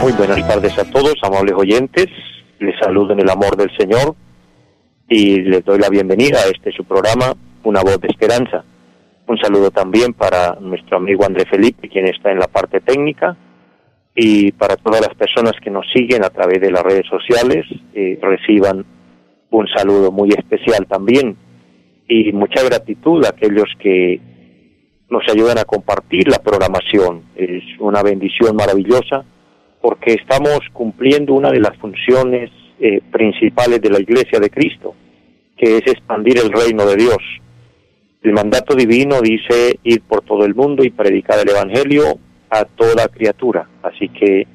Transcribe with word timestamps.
Muy 0.00 0.12
buenas 0.12 0.48
tardes 0.48 0.78
a 0.78 0.90
todos, 0.90 1.14
amables 1.22 1.54
oyentes. 1.54 2.06
Les 2.60 2.74
saludo 2.78 3.12
en 3.12 3.20
el 3.20 3.28
amor 3.28 3.56
del 3.56 3.70
Señor 3.76 4.14
y 5.06 5.40
les 5.42 5.62
doy 5.64 5.78
la 5.78 5.90
bienvenida 5.90 6.38
a 6.38 6.48
este 6.48 6.72
su 6.72 6.84
programa, 6.84 7.34
Una 7.64 7.82
voz 7.82 8.00
de 8.00 8.08
esperanza. 8.08 8.64
Un 9.26 9.36
saludo 9.36 9.70
también 9.70 10.14
para 10.14 10.56
nuestro 10.60 10.96
amigo 10.96 11.26
André 11.26 11.44
Felipe, 11.44 11.90
quien 11.90 12.06
está 12.06 12.32
en 12.32 12.38
la 12.38 12.48
parte 12.48 12.80
técnica, 12.80 13.36
y 14.14 14.52
para 14.52 14.76
todas 14.76 15.02
las 15.02 15.14
personas 15.14 15.52
que 15.62 15.70
nos 15.70 15.84
siguen 15.92 16.24
a 16.24 16.30
través 16.30 16.60
de 16.60 16.70
las 16.70 16.82
redes 16.82 17.06
sociales, 17.08 17.66
eh, 17.94 18.18
reciban 18.22 18.86
un 19.50 19.68
saludo 19.68 20.10
muy 20.10 20.30
especial 20.30 20.86
también. 20.86 21.36
Y 22.08 22.32
mucha 22.32 22.62
gratitud 22.64 23.24
a 23.26 23.30
aquellos 23.30 23.68
que 23.78 24.20
nos 25.12 25.28
ayudan 25.28 25.58
a 25.58 25.64
compartir 25.64 26.26
la 26.26 26.38
programación. 26.38 27.22
Es 27.36 27.62
una 27.78 28.02
bendición 28.02 28.56
maravillosa 28.56 29.24
porque 29.82 30.14
estamos 30.14 30.60
cumpliendo 30.72 31.34
una 31.34 31.50
de 31.50 31.60
las 31.60 31.76
funciones 31.76 32.50
eh, 32.80 33.02
principales 33.12 33.82
de 33.82 33.90
la 33.90 34.00
Iglesia 34.00 34.40
de 34.40 34.48
Cristo, 34.48 34.94
que 35.56 35.76
es 35.76 35.86
expandir 35.86 36.38
el 36.38 36.50
reino 36.50 36.86
de 36.86 36.96
Dios. 36.96 37.18
El 38.22 38.32
mandato 38.32 38.74
divino 38.74 39.20
dice 39.20 39.78
ir 39.82 40.00
por 40.02 40.22
todo 40.22 40.46
el 40.46 40.54
mundo 40.54 40.82
y 40.82 40.90
predicar 40.90 41.38
el 41.40 41.50
Evangelio 41.50 42.18
a 42.48 42.64
toda 42.64 43.08
criatura. 43.08 43.68
Así 43.82 44.08
que 44.08 44.46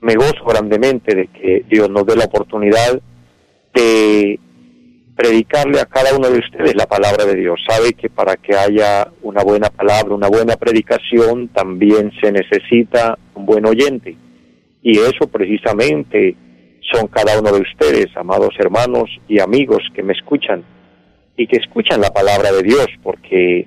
me 0.00 0.14
gozo 0.14 0.42
grandemente 0.46 1.14
de 1.14 1.26
que 1.26 1.64
Dios 1.68 1.90
nos 1.90 2.06
dé 2.06 2.16
la 2.16 2.24
oportunidad 2.24 2.98
de 3.74 4.40
predicarle 5.16 5.80
a 5.80 5.86
cada 5.86 6.14
uno 6.14 6.28
de 6.28 6.38
ustedes 6.38 6.76
la 6.76 6.86
palabra 6.86 7.24
de 7.24 7.34
Dios. 7.36 7.58
Sabe 7.66 7.94
que 7.94 8.10
para 8.10 8.36
que 8.36 8.54
haya 8.54 9.10
una 9.22 9.42
buena 9.42 9.70
palabra, 9.70 10.14
una 10.14 10.28
buena 10.28 10.56
predicación, 10.56 11.48
también 11.48 12.12
se 12.20 12.30
necesita 12.30 13.18
un 13.34 13.46
buen 13.46 13.66
oyente. 13.66 14.16
Y 14.82 14.98
eso 14.98 15.26
precisamente 15.26 16.36
son 16.92 17.08
cada 17.08 17.40
uno 17.40 17.50
de 17.50 17.62
ustedes, 17.62 18.06
amados 18.14 18.54
hermanos 18.58 19.10
y 19.26 19.40
amigos 19.40 19.82
que 19.94 20.02
me 20.02 20.12
escuchan 20.12 20.62
y 21.36 21.46
que 21.46 21.56
escuchan 21.56 22.00
la 22.00 22.10
palabra 22.10 22.52
de 22.52 22.62
Dios, 22.62 22.86
porque 23.02 23.66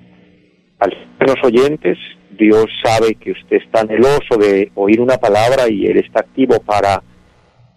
al 0.78 0.90
ser 0.90 1.28
los 1.28 1.44
oyentes, 1.44 1.98
Dios 2.30 2.66
sabe 2.82 3.16
que 3.16 3.32
usted 3.32 3.58
está 3.58 3.80
anheloso 3.80 4.36
de 4.38 4.70
oír 4.74 5.00
una 5.00 5.18
palabra 5.18 5.68
y 5.68 5.86
Él 5.86 5.98
está 5.98 6.20
activo 6.20 6.60
para 6.60 7.02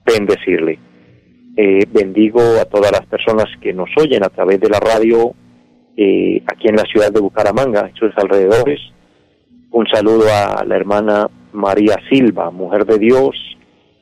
bendecirle. 0.05 0.79
Eh, 1.55 1.85
bendigo 1.91 2.41
a 2.59 2.65
todas 2.65 2.91
las 2.91 3.05
personas 3.05 3.45
que 3.61 3.73
nos 3.73 3.89
oyen 3.97 4.23
a 4.23 4.29
través 4.29 4.59
de 4.59 4.69
la 4.69 4.79
radio 4.79 5.33
eh, 5.95 6.41
aquí 6.47 6.67
en 6.67 6.75
la 6.75 6.83
ciudad 6.83 7.11
de 7.11 7.19
Bucaramanga, 7.19 7.87
en 7.87 7.95
sus 7.95 8.11
alrededores. 8.17 8.79
Un 9.71 9.87
saludo 9.87 10.25
a 10.31 10.63
la 10.65 10.75
hermana 10.75 11.29
María 11.51 11.97
Silva, 12.09 12.49
mujer 12.49 12.85
de 12.85 12.97
Dios. 12.97 13.35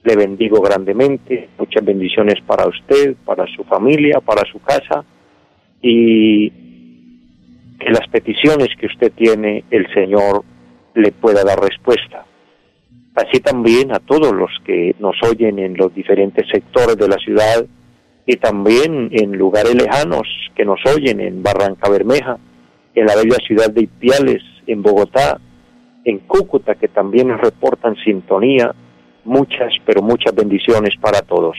Le 0.04 0.16
bendigo 0.16 0.62
grandemente. 0.62 1.50
Muchas 1.58 1.84
bendiciones 1.84 2.36
para 2.46 2.68
usted, 2.68 3.16
para 3.26 3.46
su 3.56 3.64
familia, 3.66 4.20
para 4.22 4.44
su 4.50 4.60
casa. 4.60 5.04
Y 5.82 6.50
que 7.80 7.90
las 7.90 8.08
peticiones 8.10 8.70
que 8.80 8.86
usted 8.86 9.12
tiene, 9.14 9.66
el 9.72 9.92
Señor 9.94 10.44
le 10.96 11.12
pueda 11.12 11.44
dar 11.44 11.60
respuesta. 11.60 12.26
Así 13.16 13.40
también 13.42 13.94
a 13.94 14.00
todos 14.00 14.32
los 14.34 14.52
que 14.66 14.96
nos 15.00 15.16
oyen 15.24 15.60
en 15.60 15.76
los 15.76 15.94
diferentes 15.94 16.48
sectores 16.50 16.98
de 16.98 17.08
la 17.08 17.18
ciudad 17.18 17.66
y 18.26 18.38
también 18.38 19.10
en 19.12 19.34
lugares 19.38 19.76
lejanos 19.76 20.28
que 20.56 20.64
nos 20.64 20.80
oyen 20.86 21.20
en 21.20 21.44
Barranca 21.44 21.90
Bermeja, 21.90 22.38
en 22.96 23.06
la 23.06 23.16
bella 23.16 23.38
ciudad 23.46 23.70
de 23.70 23.84
Ipiales, 23.84 24.42
en 24.68 24.82
Bogotá, 24.82 25.40
en 26.06 26.20
Cúcuta, 26.20 26.76
que 26.76 26.88
también 26.88 27.28
nos 27.28 27.42
reportan 27.42 27.96
sintonía. 28.04 28.74
Muchas, 29.24 29.74
pero 29.86 30.02
muchas 30.02 30.34
bendiciones 30.34 30.96
para 31.00 31.22
todos. 31.22 31.58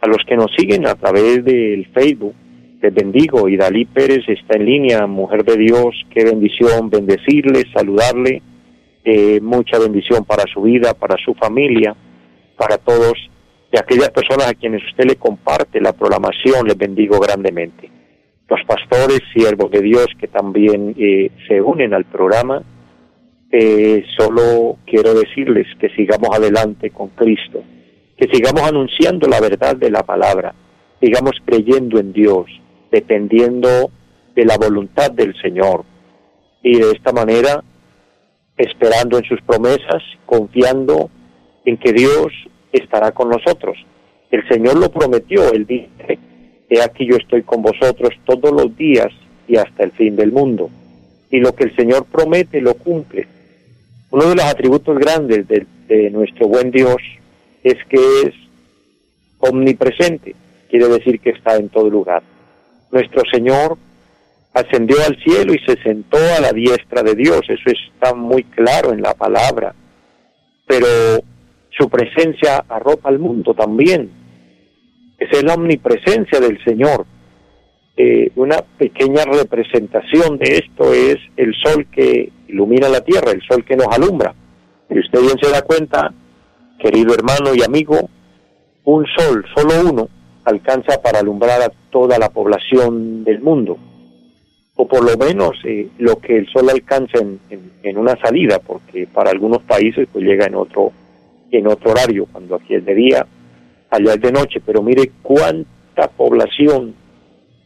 A 0.00 0.06
los 0.06 0.24
que 0.26 0.36
nos 0.36 0.50
siguen 0.56 0.86
a 0.86 0.94
través 0.94 1.44
del 1.44 1.86
Facebook, 1.92 2.34
les 2.80 2.94
bendigo. 2.94 3.48
Y 3.48 3.56
Dalí 3.56 3.84
Pérez 3.84 4.28
está 4.28 4.56
en 4.56 4.64
línea, 4.64 5.06
mujer 5.06 5.44
de 5.44 5.56
Dios, 5.56 5.94
qué 6.10 6.24
bendición, 6.24 6.90
bendecirle, 6.90 7.64
saludarle. 7.72 8.42
Eh, 9.04 9.40
mucha 9.40 9.78
bendición 9.78 10.24
para 10.24 10.44
su 10.52 10.62
vida, 10.62 10.94
para 10.94 11.16
su 11.24 11.34
familia, 11.34 11.94
para 12.56 12.78
todos. 12.78 13.14
Y 13.72 13.78
aquellas 13.78 14.10
personas 14.10 14.48
a 14.48 14.54
quienes 14.54 14.82
usted 14.84 15.04
le 15.04 15.16
comparte 15.16 15.80
la 15.80 15.92
programación, 15.92 16.66
les 16.66 16.76
bendigo 16.76 17.18
grandemente. 17.18 17.90
Los 18.48 18.60
pastores, 18.66 19.20
siervos 19.34 19.70
de 19.70 19.82
Dios 19.82 20.06
que 20.18 20.26
también 20.26 20.94
eh, 20.98 21.30
se 21.46 21.60
unen 21.60 21.92
al 21.92 22.06
programa, 22.06 22.62
eh, 23.50 24.04
solo 24.18 24.76
quiero 24.86 25.14
decirles 25.14 25.66
que 25.78 25.88
sigamos 25.90 26.28
adelante 26.34 26.90
con 26.90 27.08
Cristo, 27.08 27.62
que 28.16 28.28
sigamos 28.30 28.62
anunciando 28.62 29.26
la 29.26 29.40
verdad 29.40 29.76
de 29.76 29.90
la 29.90 30.02
palabra, 30.02 30.54
sigamos 31.00 31.32
creyendo 31.44 31.98
en 31.98 32.12
Dios, 32.12 32.46
dependiendo 32.90 33.90
de 34.34 34.44
la 34.44 34.56
voluntad 34.56 35.10
del 35.10 35.34
Señor 35.40 35.84
y 36.62 36.78
de 36.78 36.90
esta 36.92 37.12
manera 37.12 37.64
esperando 38.58 39.18
en 39.18 39.24
sus 39.24 39.40
promesas, 39.42 40.02
confiando 40.26 41.10
en 41.64 41.76
que 41.76 41.92
Dios 41.92 42.32
estará 42.72 43.12
con 43.12 43.30
nosotros. 43.30 43.78
El 44.30 44.46
Señor 44.48 44.76
lo 44.76 44.90
prometió, 44.90 45.52
Él 45.52 45.64
dice, 45.64 46.18
he 46.68 46.82
aquí 46.82 47.06
yo 47.06 47.16
estoy 47.16 47.42
con 47.42 47.62
vosotros 47.62 48.10
todos 48.26 48.52
los 48.52 48.76
días 48.76 49.08
y 49.46 49.56
hasta 49.56 49.84
el 49.84 49.92
fin 49.92 50.16
del 50.16 50.32
mundo. 50.32 50.70
Y 51.30 51.38
lo 51.38 51.54
que 51.54 51.64
el 51.64 51.76
Señor 51.76 52.04
promete 52.04 52.60
lo 52.60 52.74
cumple. 52.74 53.26
Uno 54.10 54.28
de 54.28 54.34
los 54.36 54.44
atributos 54.44 54.98
grandes 54.98 55.46
de, 55.48 55.66
nuestro 56.10 56.48
buen 56.48 56.70
Dios 56.70 56.96
es 57.62 57.76
que 57.88 57.98
es 58.26 58.34
omnipresente, 59.38 60.34
quiere 60.68 60.88
decir 60.88 61.20
que 61.20 61.30
está 61.30 61.56
en 61.56 61.68
todo 61.68 61.88
lugar. 61.88 62.22
Nuestro 62.90 63.22
Señor 63.30 63.78
ascendió 64.58 64.96
al 65.06 65.16
cielo 65.22 65.54
y 65.54 65.58
se 65.60 65.80
sentó 65.82 66.18
a 66.36 66.40
la 66.40 66.52
diestra 66.52 67.02
de 67.02 67.14
Dios, 67.14 67.40
eso 67.48 67.70
está 67.70 68.14
muy 68.14 68.44
claro 68.44 68.92
en 68.92 69.02
la 69.02 69.14
palabra, 69.14 69.74
pero 70.66 70.86
su 71.78 71.88
presencia 71.88 72.64
arropa 72.68 73.08
al 73.08 73.18
mundo 73.18 73.54
también. 73.54 74.10
Es 75.18 75.42
la 75.42 75.54
omnipresencia 75.54 76.40
del 76.40 76.62
Señor. 76.64 77.06
Eh, 77.96 78.30
una 78.36 78.58
pequeña 78.78 79.24
representación 79.24 80.38
de 80.38 80.58
esto 80.58 80.92
es 80.92 81.16
el 81.36 81.52
sol 81.54 81.86
que 81.90 82.30
ilumina 82.46 82.88
la 82.88 83.00
tierra, 83.00 83.32
el 83.32 83.42
sol 83.42 83.64
que 83.64 83.76
nos 83.76 83.88
alumbra. 83.88 84.34
Y 84.88 85.00
usted 85.00 85.20
bien 85.20 85.36
se 85.40 85.50
da 85.50 85.62
cuenta, 85.62 86.12
querido 86.78 87.14
hermano 87.14 87.54
y 87.54 87.62
amigo, 87.62 88.08
un 88.84 89.04
sol, 89.16 89.44
solo 89.54 89.90
uno, 89.90 90.08
alcanza 90.44 91.02
para 91.02 91.18
alumbrar 91.18 91.60
a 91.62 91.72
toda 91.90 92.18
la 92.18 92.30
población 92.30 93.24
del 93.24 93.40
mundo. 93.40 93.78
O 94.80 94.86
por 94.86 95.02
lo 95.02 95.16
menos 95.18 95.56
eh, 95.64 95.88
lo 95.98 96.16
que 96.16 96.38
el 96.38 96.46
sol 96.48 96.70
alcanza 96.70 97.18
en, 97.18 97.40
en, 97.82 97.98
una 97.98 98.16
salida, 98.22 98.60
porque 98.60 99.06
para 99.06 99.30
algunos 99.30 99.62
países 99.62 100.08
pues 100.12 100.24
llega 100.24 100.46
en 100.46 100.54
otro, 100.54 100.92
en 101.50 101.66
otro 101.66 101.90
horario, 101.90 102.26
cuando 102.30 102.54
aquí 102.54 102.74
es 102.76 102.84
de 102.84 102.94
día, 102.94 103.26
allá 103.90 104.14
es 104.14 104.20
de 104.20 104.32
noche. 104.32 104.62
Pero 104.64 104.82
mire 104.82 105.10
cuánta 105.22 106.08
población 106.16 106.94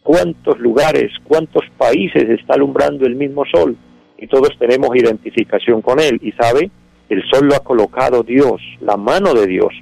cuántos 0.02 0.58
lugares, 0.58 1.12
cuántos 1.24 1.62
países 1.76 2.28
está 2.28 2.54
alumbrando 2.54 3.06
el 3.06 3.14
mismo 3.14 3.44
sol 3.46 3.76
y 4.18 4.26
todos 4.26 4.50
tenemos 4.58 4.94
identificación 4.94 5.82
con 5.82 6.00
él 6.00 6.18
y 6.22 6.32
sabe, 6.32 6.70
el 7.08 7.22
sol 7.30 7.46
lo 7.46 7.54
ha 7.54 7.60
colocado 7.60 8.22
Dios, 8.22 8.60
la 8.80 8.96
mano 8.96 9.34
de 9.34 9.46
Dios. 9.46 9.72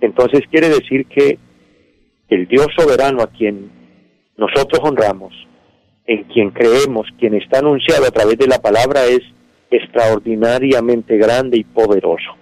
Entonces 0.00 0.42
quiere 0.50 0.68
decir 0.68 1.06
que 1.06 1.38
el 2.28 2.46
Dios 2.46 2.68
soberano 2.76 3.22
a 3.22 3.28
quien 3.28 3.70
nosotros 4.36 4.80
honramos, 4.82 5.32
en 6.08 6.24
quien 6.24 6.50
creemos, 6.50 7.06
quien 7.18 7.34
está 7.34 7.58
anunciado 7.58 8.06
a 8.06 8.10
través 8.10 8.38
de 8.38 8.46
la 8.46 8.58
palabra 8.58 9.04
es 9.04 9.20
extraordinariamente 9.70 11.18
grande 11.18 11.58
y 11.58 11.64
poderoso. 11.64 12.34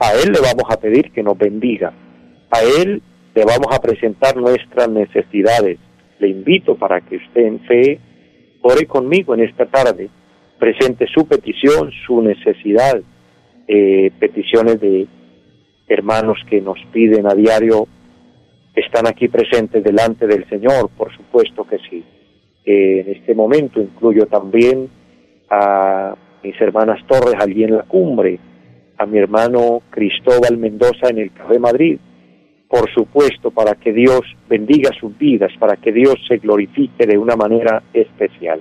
A 0.00 0.14
Él 0.14 0.32
le 0.32 0.40
vamos 0.40 0.64
a 0.68 0.80
pedir 0.80 1.12
que 1.12 1.22
nos 1.22 1.38
bendiga. 1.38 1.92
A 2.50 2.60
Él 2.62 3.00
le 3.32 3.44
vamos 3.44 3.68
a 3.70 3.80
presentar 3.80 4.36
nuestras 4.36 4.88
necesidades, 4.88 5.78
le 6.18 6.28
invito 6.28 6.74
para 6.74 7.00
que 7.02 7.16
usted 7.16 7.42
en 7.42 7.60
fe 7.60 8.00
ore 8.62 8.86
conmigo 8.86 9.32
en 9.34 9.44
esta 9.44 9.66
tarde, 9.66 10.10
presente 10.58 11.06
su 11.06 11.28
petición, 11.28 11.92
su 12.06 12.20
necesidad, 12.20 13.00
eh, 13.68 14.10
peticiones 14.18 14.80
de 14.80 15.06
hermanos 15.86 16.38
que 16.50 16.60
nos 16.60 16.78
piden 16.92 17.28
a 17.28 17.34
diario 17.34 17.86
están 18.74 19.06
aquí 19.06 19.28
presentes 19.28 19.84
delante 19.84 20.26
del 20.26 20.48
Señor, 20.48 20.90
por 20.96 21.14
supuesto 21.14 21.64
que 21.64 21.78
sí. 21.88 22.04
En 22.64 23.08
este 23.10 23.34
momento 23.34 23.80
incluyo 23.80 24.26
también 24.26 24.88
a 25.50 26.16
mis 26.42 26.58
hermanas 26.60 27.04
Torres 27.06 27.34
allí 27.38 27.64
en 27.64 27.76
la 27.76 27.82
cumbre, 27.82 28.38
a 28.96 29.06
mi 29.06 29.18
hermano 29.18 29.82
Cristóbal 29.90 30.56
Mendoza 30.56 31.08
en 31.10 31.18
el 31.18 31.32
Café 31.32 31.58
Madrid, 31.58 31.98
por 32.68 32.90
supuesto, 32.92 33.50
para 33.50 33.74
que 33.74 33.92
Dios 33.92 34.22
bendiga 34.48 34.90
sus 34.98 35.16
vidas, 35.16 35.52
para 35.58 35.76
que 35.76 35.92
Dios 35.92 36.16
se 36.26 36.38
glorifique 36.38 37.06
de 37.06 37.18
una 37.18 37.36
manera 37.36 37.82
especial. 37.92 38.60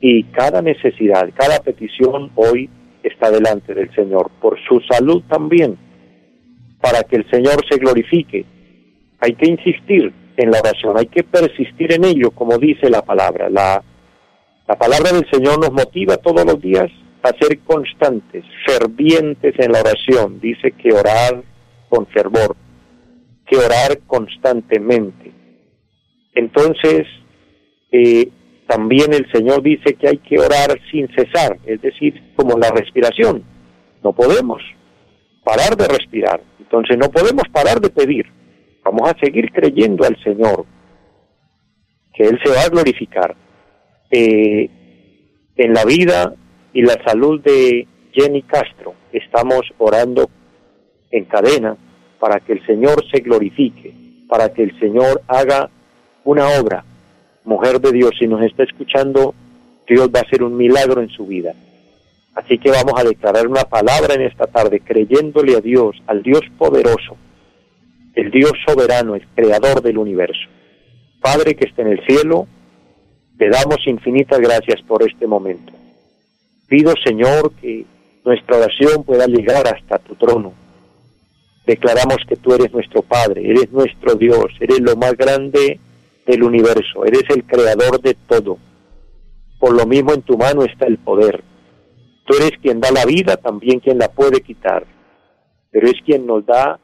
Y 0.00 0.24
cada 0.24 0.60
necesidad, 0.60 1.30
cada 1.34 1.60
petición 1.60 2.30
hoy 2.34 2.68
está 3.02 3.30
delante 3.30 3.74
del 3.74 3.92
Señor, 3.94 4.30
por 4.40 4.58
su 4.68 4.80
salud 4.80 5.22
también, 5.28 5.76
para 6.80 7.02
que 7.02 7.16
el 7.16 7.30
Señor 7.30 7.64
se 7.68 7.78
glorifique. 7.78 8.44
Hay 9.20 9.32
que 9.34 9.50
insistir 9.50 10.12
en 10.36 10.50
la 10.50 10.58
oración, 10.58 10.96
hay 10.98 11.06
que 11.06 11.22
persistir 11.22 11.92
en 11.92 12.04
ello, 12.04 12.30
como 12.30 12.58
dice 12.58 12.90
la 12.90 13.02
palabra. 13.02 13.48
La, 13.48 13.82
la 14.66 14.74
palabra 14.76 15.12
del 15.12 15.28
Señor 15.30 15.58
nos 15.58 15.72
motiva 15.72 16.16
todos 16.16 16.44
los 16.44 16.60
días 16.60 16.90
a 17.22 17.28
ser 17.38 17.58
constantes, 17.60 18.44
fervientes 18.66 19.54
en 19.58 19.72
la 19.72 19.80
oración. 19.80 20.40
Dice 20.40 20.72
que 20.72 20.92
orar 20.92 21.42
con 21.88 22.06
fervor, 22.08 22.56
que 23.46 23.56
orar 23.56 24.00
constantemente. 24.06 25.32
Entonces, 26.34 27.06
eh, 27.92 28.28
también 28.66 29.12
el 29.14 29.30
Señor 29.32 29.62
dice 29.62 29.94
que 29.94 30.08
hay 30.08 30.18
que 30.18 30.38
orar 30.38 30.78
sin 30.90 31.08
cesar, 31.14 31.58
es 31.64 31.80
decir, 31.80 32.32
como 32.36 32.58
la 32.58 32.70
respiración. 32.70 33.44
No 34.02 34.12
podemos 34.12 34.62
parar 35.44 35.76
de 35.76 35.86
respirar, 35.86 36.42
entonces 36.58 36.96
no 36.98 37.10
podemos 37.10 37.44
parar 37.52 37.80
de 37.80 37.90
pedir. 37.90 38.26
Vamos 38.84 39.10
a 39.10 39.18
seguir 39.18 39.50
creyendo 39.50 40.04
al 40.04 40.16
Señor, 40.22 40.66
que 42.12 42.24
Él 42.24 42.38
se 42.44 42.50
va 42.50 42.62
a 42.62 42.68
glorificar. 42.68 43.34
Eh, 44.10 44.70
en 45.56 45.72
la 45.72 45.84
vida 45.84 46.34
y 46.72 46.82
la 46.82 47.02
salud 47.04 47.40
de 47.40 47.88
Jenny 48.12 48.42
Castro, 48.42 48.94
estamos 49.12 49.62
orando 49.78 50.28
en 51.10 51.24
cadena 51.24 51.76
para 52.20 52.40
que 52.40 52.52
el 52.52 52.66
Señor 52.66 53.04
se 53.10 53.20
glorifique, 53.20 53.94
para 54.28 54.52
que 54.52 54.62
el 54.62 54.78
Señor 54.78 55.22
haga 55.28 55.70
una 56.24 56.46
obra 56.60 56.84
mujer 57.44 57.80
de 57.80 57.92
Dios, 57.92 58.12
si 58.18 58.26
nos 58.26 58.42
está 58.42 58.64
escuchando, 58.64 59.34
Dios 59.86 60.08
va 60.14 60.20
a 60.20 60.22
hacer 60.22 60.42
un 60.42 60.56
milagro 60.56 61.02
en 61.02 61.10
su 61.10 61.26
vida. 61.26 61.54
Así 62.34 62.58
que 62.58 62.70
vamos 62.70 62.94
a 62.96 63.04
declarar 63.04 63.46
una 63.46 63.64
palabra 63.64 64.14
en 64.14 64.22
esta 64.22 64.46
tarde, 64.46 64.80
creyéndole 64.80 65.56
a 65.56 65.60
Dios, 65.60 66.02
al 66.06 66.22
Dios 66.22 66.40
poderoso, 66.58 67.16
el 68.14 68.30
Dios 68.30 68.52
soberano, 68.66 69.14
el 69.14 69.26
creador 69.34 69.82
del 69.82 69.98
universo. 69.98 70.48
Padre 71.20 71.54
que 71.54 71.66
está 71.66 71.82
en 71.82 71.88
el 71.88 72.06
cielo, 72.06 72.46
te 73.38 73.48
damos 73.48 73.78
infinitas 73.86 74.38
gracias 74.38 74.80
por 74.82 75.02
este 75.02 75.26
momento. 75.26 75.72
Pido, 76.68 76.94
Señor, 77.04 77.52
que 77.60 77.84
nuestra 78.24 78.58
oración 78.58 79.04
pueda 79.04 79.26
llegar 79.26 79.66
hasta 79.66 79.98
tu 79.98 80.14
trono. 80.14 80.54
Declaramos 81.66 82.18
que 82.28 82.36
tú 82.36 82.54
eres 82.54 82.72
nuestro 82.72 83.02
Padre, 83.02 83.42
eres 83.48 83.70
nuestro 83.72 84.14
Dios, 84.14 84.52
eres 84.60 84.80
lo 84.80 84.96
más 84.96 85.16
grande 85.16 85.80
del 86.26 86.42
universo, 86.42 87.04
eres 87.04 87.24
el 87.30 87.44
creador 87.44 88.00
de 88.00 88.14
todo. 88.14 88.58
Por 89.58 89.74
lo 89.74 89.86
mismo 89.86 90.12
en 90.12 90.22
tu 90.22 90.36
mano 90.36 90.64
está 90.64 90.86
el 90.86 90.98
poder. 90.98 91.42
Tú 92.26 92.34
eres 92.36 92.52
quien 92.60 92.80
da 92.80 92.90
la 92.90 93.04
vida, 93.04 93.36
también 93.36 93.80
quien 93.80 93.98
la 93.98 94.08
puede 94.08 94.40
quitar, 94.40 94.86
pero 95.70 95.86
es 95.86 95.94
quien 96.04 96.26
nos 96.26 96.44
da 96.46 96.78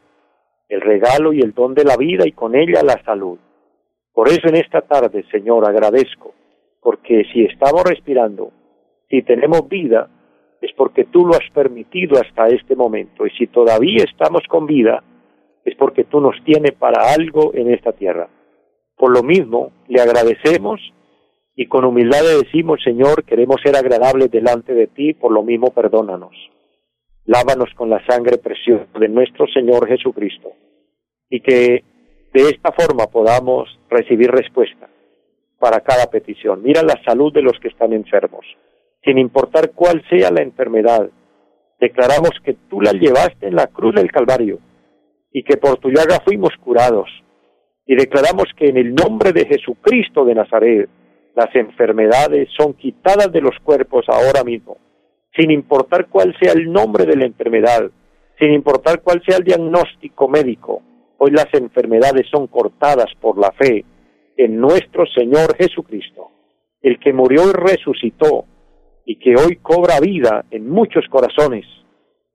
el 0.71 0.81
regalo 0.81 1.33
y 1.33 1.41
el 1.41 1.53
don 1.53 1.75
de 1.75 1.85
la 1.85 1.97
vida 1.97 2.27
y 2.27 2.33
con 2.33 2.55
ella 2.55 2.81
la 2.83 3.03
salud. 3.05 3.39
Por 4.15 4.29
eso 4.29 4.49
en 4.49 4.57
esta 4.57 4.81
tarde, 4.83 5.25
Señor, 5.31 5.69
agradezco, 5.69 6.33
porque 6.81 7.25
si 7.33 7.43
estamos 7.43 7.83
respirando, 7.85 8.53
si 9.11 9.23
tenemos 9.23 9.69
vida, 9.69 10.09
es 10.61 10.73
porque 10.77 11.05
tú 11.05 11.27
lo 11.27 11.35
has 11.35 11.51
permitido 11.53 12.21
hasta 12.21 12.47
este 12.49 12.77
momento. 12.77 13.27
Y 13.27 13.31
si 13.31 13.49
todavía 13.49 14.05
estamos 14.05 14.43
con 14.49 14.67
vida, 14.67 15.03
es 15.65 15.75
porque 15.77 16.05
tú 16.05 16.21
nos 16.21 16.37
tienes 16.45 16.73
para 16.73 17.13
algo 17.13 17.53
en 17.55 17.73
esta 17.73 17.93
tierra. 17.93 18.29
Por 18.97 19.13
lo 19.13 19.23
mismo, 19.25 19.73
le 19.89 20.01
agradecemos 20.01 20.81
y 21.57 21.67
con 21.67 21.85
humildad 21.85 22.23
le 22.23 22.45
decimos, 22.45 22.81
Señor, 22.85 23.25
queremos 23.25 23.61
ser 23.63 23.75
agradables 23.75 24.31
delante 24.31 24.73
de 24.73 24.87
ti, 24.87 25.15
por 25.15 25.33
lo 25.33 25.43
mismo 25.43 25.73
perdónanos. 25.75 26.35
Lávanos 27.27 27.71
con 27.77 27.91
la 27.91 28.05
sangre 28.07 28.39
preciosa 28.39 28.87
de 28.99 29.09
nuestro 29.09 29.47
Señor 29.49 29.87
Jesucristo 29.87 30.53
y 31.29 31.41
que 31.41 31.85
de 32.33 32.43
esta 32.49 32.73
forma 32.73 33.07
podamos 33.07 33.69
recibir 33.89 34.31
respuesta 34.31 34.89
para 35.59 35.81
cada 35.81 36.07
petición. 36.11 36.63
Mira 36.63 36.83
la 36.83 37.01
salud 37.05 37.33
de 37.33 37.43
los 37.43 37.59
que 37.61 37.69
están 37.69 37.93
enfermos, 37.93 38.45
sin 39.05 39.19
importar 39.19 39.73
cuál 39.73 40.03
sea 40.09 40.31
la 40.31 40.43
enfermedad. 40.43 41.11
Declaramos 41.79 42.33
que 42.45 42.55
tú 42.69 42.81
la 42.81 42.93
llevaste 42.93 43.47
en 43.47 43.57
la 43.57 43.67
cruz 43.67 43.95
del 43.95 44.11
Calvario 44.11 44.59
y 45.33 45.45
que 45.45 45.57
por 45.57 45.79
tu 45.79 45.91
llaga 45.91 46.21
fuimos 46.25 46.51
curados 46.63 47.09
y 47.87 47.97
declaramos 47.97 48.45
que 48.57 48.69
en 48.69 48.77
el 48.77 48.95
nombre 48.95 49.33
de 49.33 49.47
Jesucristo 49.47 50.25
de 50.25 50.35
Nazaret 50.35 50.89
las 51.35 51.55
enfermedades 51.57 52.49
son 52.57 52.75
quitadas 52.75 53.33
de 53.33 53.41
los 53.41 53.59
cuerpos 53.65 54.05
ahora 54.09 54.45
mismo, 54.45 54.77
sin 55.37 55.51
importar 55.51 56.09
cuál 56.09 56.35
sea 56.41 56.53
el 56.53 56.71
nombre 56.71 57.05
de 57.07 57.17
la 57.17 57.27
enfermedad, 57.27 57.91
sin 58.39 58.53
importar 58.53 59.03
cuál 59.03 59.23
sea 59.25 59.39
el 59.39 59.45
diagnóstico 59.45 60.29
médico. 60.29 60.83
Hoy 61.19 61.31
las 61.33 61.53
enfermedades 61.53 62.27
son 62.31 62.47
cortadas 62.47 63.13
por 63.21 63.39
la 63.39 63.53
fe 63.53 63.85
en 64.37 64.59
nuestro 64.59 65.05
Señor 65.07 65.57
Jesucristo, 65.57 66.31
el 66.81 66.99
que 66.99 67.13
murió 67.13 67.51
y 67.51 67.53
resucitó 67.53 68.45
y 69.05 69.19
que 69.19 69.35
hoy 69.37 69.57
cobra 69.57 70.01
vida 70.01 70.45
en 70.51 70.69
muchos 70.69 71.05
corazones. 71.11 71.67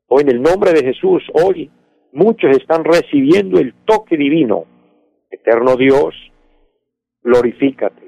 Hoy 0.08 0.24
en 0.24 0.30
el 0.30 0.42
nombre 0.42 0.72
de 0.74 0.84
Jesús, 0.84 1.24
hoy 1.34 1.72
muchos 2.14 2.52
están 2.56 2.84
recibiendo 2.84 3.60
el 3.60 3.74
toque 3.86 4.18
divino 4.18 4.66
Eterno 5.36 5.76
Dios, 5.76 6.16
glorifícate. 7.22 8.05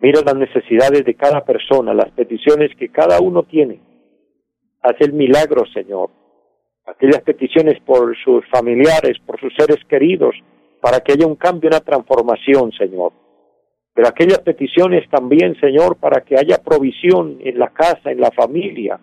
Mira 0.00 0.20
las 0.24 0.34
necesidades 0.34 1.04
de 1.04 1.14
cada 1.14 1.44
persona, 1.44 1.92
las 1.94 2.10
peticiones 2.10 2.70
que 2.76 2.88
cada 2.88 3.20
uno 3.20 3.42
tiene. 3.42 3.80
Haz 4.82 4.96
el 5.00 5.12
milagro, 5.12 5.64
Señor. 5.72 6.10
Aquellas 6.86 7.20
peticiones 7.22 7.80
por 7.84 8.16
sus 8.24 8.46
familiares, 8.48 9.18
por 9.26 9.38
sus 9.38 9.52
seres 9.54 9.84
queridos, 9.88 10.34
para 10.80 11.00
que 11.00 11.12
haya 11.12 11.26
un 11.26 11.36
cambio, 11.36 11.68
una 11.68 11.80
transformación, 11.80 12.72
Señor. 12.72 13.12
Pero 13.94 14.08
aquellas 14.08 14.38
peticiones 14.38 15.08
también, 15.10 15.58
Señor, 15.60 15.96
para 15.96 16.22
que 16.22 16.36
haya 16.38 16.62
provisión 16.62 17.38
en 17.40 17.58
la 17.58 17.68
casa, 17.68 18.10
en 18.10 18.20
la 18.20 18.30
familia. 18.30 18.98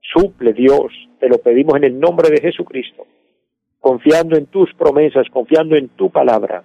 Suple, 0.00 0.52
Dios, 0.52 0.92
te 1.18 1.28
lo 1.28 1.38
pedimos 1.38 1.76
en 1.76 1.84
el 1.84 1.98
nombre 1.98 2.30
de 2.30 2.40
Jesucristo 2.40 3.06
confiando 3.86 4.36
en 4.36 4.46
tus 4.46 4.74
promesas, 4.74 5.28
confiando 5.32 5.76
en 5.76 5.90
tu 5.90 6.10
palabra. 6.10 6.64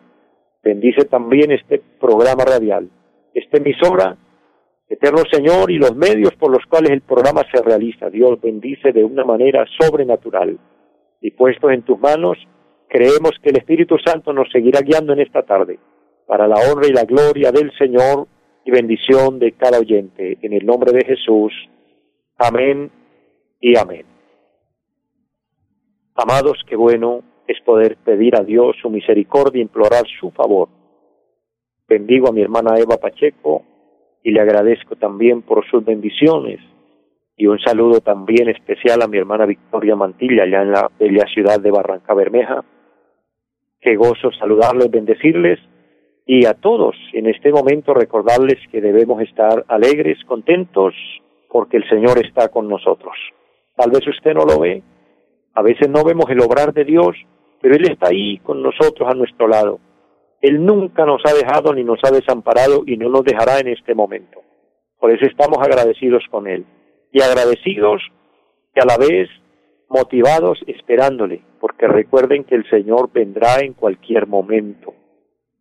Bendice 0.63 1.05
también 1.05 1.51
este 1.51 1.79
programa 1.99 2.43
radial, 2.43 2.89
esta 3.33 3.57
emisora, 3.57 4.17
Eterno 4.87 5.23
Señor, 5.31 5.71
y 5.71 5.77
los 5.77 5.95
medios 5.95 6.33
por 6.35 6.51
los 6.51 6.65
cuales 6.65 6.91
el 6.91 7.01
programa 7.01 7.43
se 7.53 7.61
realiza. 7.61 8.09
Dios 8.09 8.39
bendice 8.41 8.91
de 8.91 9.03
una 9.03 9.23
manera 9.23 9.65
sobrenatural. 9.79 10.59
Y 11.21 11.31
puestos 11.31 11.71
en 11.71 11.83
tus 11.83 11.99
manos, 11.99 12.37
creemos 12.89 13.31
que 13.41 13.49
el 13.49 13.57
Espíritu 13.57 13.97
Santo 14.03 14.33
nos 14.33 14.51
seguirá 14.51 14.81
guiando 14.81 15.13
en 15.13 15.19
esta 15.19 15.43
tarde, 15.43 15.79
para 16.27 16.47
la 16.47 16.55
honra 16.55 16.87
y 16.87 16.93
la 16.93 17.05
gloria 17.05 17.51
del 17.51 17.71
Señor 17.77 18.27
y 18.65 18.71
bendición 18.71 19.39
de 19.39 19.53
cada 19.53 19.79
oyente. 19.79 20.37
En 20.41 20.53
el 20.53 20.65
nombre 20.65 20.91
de 20.91 21.05
Jesús. 21.05 21.53
Amén 22.37 22.91
y 23.59 23.77
amén. 23.77 24.05
Amados, 26.15 26.57
qué 26.67 26.75
bueno 26.75 27.23
es 27.47 27.61
poder 27.61 27.97
pedir 27.97 28.35
a 28.35 28.43
Dios 28.43 28.75
su 28.81 28.89
misericordia 28.89 29.61
implorar 29.61 30.03
su 30.19 30.31
favor. 30.31 30.69
Bendigo 31.91 32.29
a 32.29 32.31
mi 32.31 32.41
hermana 32.41 32.79
Eva 32.79 32.95
Pacheco 32.95 33.65
y 34.23 34.31
le 34.31 34.39
agradezco 34.39 34.95
también 34.95 35.41
por 35.41 35.69
sus 35.69 35.83
bendiciones 35.83 36.61
y 37.35 37.47
un 37.47 37.59
saludo 37.59 37.99
también 37.99 38.47
especial 38.47 39.01
a 39.01 39.09
mi 39.09 39.17
hermana 39.17 39.45
Victoria 39.45 39.97
Mantilla 39.97 40.43
allá 40.43 40.61
en 40.61 40.71
la 40.71 40.89
bella 40.97 41.25
ciudad 41.33 41.59
de 41.59 41.69
Barranca 41.69 42.13
Bermeja. 42.13 42.63
Qué 43.81 43.97
gozo 43.97 44.31
saludarles, 44.39 44.89
bendecirles 44.89 45.59
y 46.25 46.45
a 46.45 46.53
todos 46.53 46.95
en 47.11 47.27
este 47.27 47.51
momento 47.51 47.93
recordarles 47.93 48.59
que 48.71 48.79
debemos 48.79 49.21
estar 49.21 49.65
alegres, 49.67 50.17
contentos, 50.23 50.93
porque 51.49 51.75
el 51.75 51.89
Señor 51.89 52.25
está 52.25 52.47
con 52.47 52.69
nosotros. 52.69 53.17
Tal 53.75 53.91
vez 53.91 54.07
usted 54.07 54.33
no 54.33 54.45
lo 54.45 54.61
ve, 54.61 54.81
a 55.55 55.61
veces 55.61 55.89
no 55.89 56.05
vemos 56.05 56.29
el 56.29 56.39
obrar 56.39 56.71
de 56.71 56.85
Dios, 56.85 57.17
pero 57.61 57.75
Él 57.75 57.91
está 57.91 58.11
ahí 58.11 58.37
con 58.37 58.63
nosotros 58.63 59.09
a 59.11 59.13
nuestro 59.13 59.49
lado. 59.49 59.90
Él 60.41 60.65
nunca 60.65 61.05
nos 61.05 61.21
ha 61.25 61.33
dejado 61.33 61.73
ni 61.73 61.83
nos 61.83 61.99
ha 62.03 62.11
desamparado 62.11 62.83
y 62.85 62.97
no 62.97 63.09
nos 63.09 63.23
dejará 63.23 63.59
en 63.59 63.67
este 63.67 63.93
momento. 63.93 64.41
Por 64.99 65.11
eso 65.11 65.25
estamos 65.25 65.59
agradecidos 65.59 66.23
con 66.29 66.47
Él. 66.47 66.65
Y 67.11 67.21
agradecidos 67.21 68.01
que 68.73 68.81
a 68.81 68.85
la 68.85 68.97
vez 68.97 69.29
motivados 69.89 70.59
esperándole, 70.67 71.43
porque 71.59 71.87
recuerden 71.87 72.45
que 72.45 72.55
el 72.55 72.67
Señor 72.69 73.11
vendrá 73.11 73.59
en 73.59 73.73
cualquier 73.73 74.25
momento. 74.25 74.93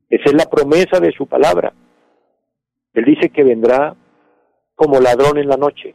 Esa 0.09 0.25
es 0.27 0.35
la 0.35 0.49
promesa 0.49 1.01
de 1.01 1.13
su 1.13 1.27
palabra. 1.27 1.73
Él 2.95 3.05
dice 3.05 3.31
que 3.31 3.43
vendrá 3.43 3.95
como 4.75 5.01
ladrón 5.01 5.39
en 5.39 5.49
la 5.49 5.57
noche. 5.57 5.95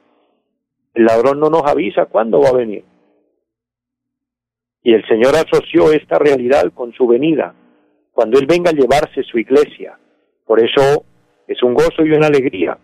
El 0.93 1.05
ladrón 1.05 1.39
no 1.39 1.49
nos 1.49 1.63
avisa 1.65 2.05
cuándo 2.05 2.39
va 2.39 2.49
a 2.49 2.53
venir. 2.53 2.83
Y 4.83 4.93
el 4.93 5.05
Señor 5.07 5.33
asoció 5.35 5.91
esta 5.91 6.19
realidad 6.19 6.71
con 6.73 6.93
su 6.93 7.07
venida, 7.07 7.55
cuando 8.15 8.39
Él 8.39 8.47
venga 8.47 8.71
a 8.71 8.73
llevarse 8.73 9.23
su 9.23 9.37
iglesia. 9.37 9.99
Por 10.45 10.63
eso 10.63 11.03
es 11.47 11.61
un 11.61 11.73
gozo 11.73 12.05
y 12.05 12.11
una 12.11 12.27
alegría. 12.27 12.77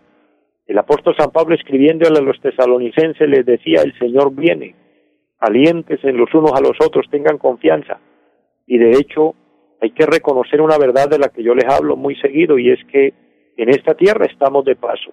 El 0.66 0.78
apóstol 0.78 1.16
San 1.18 1.30
Pablo 1.30 1.54
escribiendo 1.54 2.06
a 2.06 2.20
los 2.20 2.38
tesalonicenses 2.40 3.26
les 3.26 3.46
decía, 3.46 3.80
el 3.80 3.98
Señor 3.98 4.34
viene, 4.34 4.76
en 5.40 6.16
los 6.16 6.32
unos 6.34 6.52
a 6.52 6.60
los 6.60 6.76
otros, 6.86 7.06
tengan 7.10 7.38
confianza. 7.38 7.98
Y 8.66 8.76
de 8.76 8.92
hecho, 8.92 9.34
hay 9.80 9.92
que 9.92 10.04
reconocer 10.04 10.60
una 10.60 10.76
verdad 10.76 11.08
de 11.08 11.18
la 11.18 11.30
que 11.30 11.42
yo 11.42 11.54
les 11.54 11.64
hablo 11.64 11.96
muy 11.96 12.14
seguido 12.16 12.58
y 12.58 12.70
es 12.70 12.78
que 12.92 13.14
en 13.56 13.70
esta 13.70 13.94
tierra 13.94 14.26
estamos 14.26 14.66
de 14.66 14.76
paso. 14.76 15.12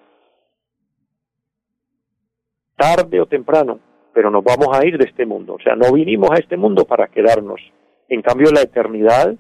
Tarde 2.76 3.22
o 3.22 3.26
temprano, 3.26 3.80
pero 4.14 4.30
nos 4.30 4.44
vamos 4.44 4.68
a 4.78 4.86
ir 4.86 4.98
de 4.98 5.06
este 5.06 5.26
mundo. 5.26 5.54
O 5.54 5.60
sea, 5.60 5.78
no 5.78 5.94
vinimos 5.94 6.30
a 6.32 6.40
este 6.40 6.58
mundo 6.58 6.84
para 6.84 7.08
quedarnos. 7.08 7.62
En 8.10 8.22
cambio, 8.22 8.52
la 8.52 8.62
eternidad, 8.62 9.34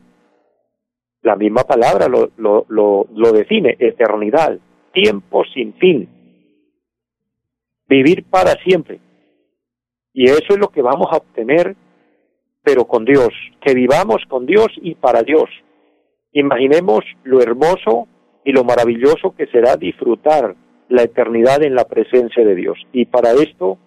la 1.22 1.36
misma 1.36 1.64
palabra 1.64 2.08
lo, 2.08 2.32
lo, 2.38 2.66
lo, 3.10 3.32
define, 3.32 3.76
eternidad, 3.80 4.58
tiempo 4.94 5.44
sin 5.54 5.74
fin, 5.74 6.10
vivir 7.88 8.26
para 8.30 8.54
siempre. 8.64 9.00
Y 10.14 10.26
eso 10.26 10.48
es 10.50 10.58
lo 10.58 10.70
que 10.70 10.82
vamos 10.82 11.08
a 11.12 11.18
obtener, 11.18 11.76
pero 12.64 12.86
con 12.86 13.06
Dios, 13.06 13.30
que 13.62 13.74
vivamos 13.74 14.24
con 14.28 14.46
Dios 14.46 14.68
y 14.82 14.96
para 14.96 15.22
Dios. 15.24 15.50
Imaginemos 16.32 17.04
lo 17.24 17.42
hermoso 17.42 18.08
y 18.46 18.52
lo 18.52 18.64
maravilloso 18.64 19.36
que 19.36 19.48
será 19.48 19.76
disfrutar 19.76 20.56
la 20.88 21.04
eternidad 21.04 21.64
en 21.64 21.76
la 21.76 21.86
presencia 21.86 22.44
de 22.44 22.56
Dios. 22.56 22.78
Y 22.92 23.06
para 23.06 23.32
esto 23.32 23.78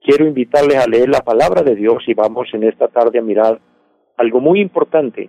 quiero 0.00 0.26
invitarles 0.26 0.76
a 0.76 0.88
leer 0.88 1.08
la 1.08 1.20
palabra 1.20 1.62
de 1.62 1.74
Dios 1.74 2.04
y 2.06 2.14
vamos 2.14 2.48
en 2.52 2.64
esta 2.64 2.88
tarde 2.88 3.18
a 3.18 3.22
mirar 3.22 3.60
algo 4.16 4.40
muy 4.40 4.60
importante. 4.60 5.28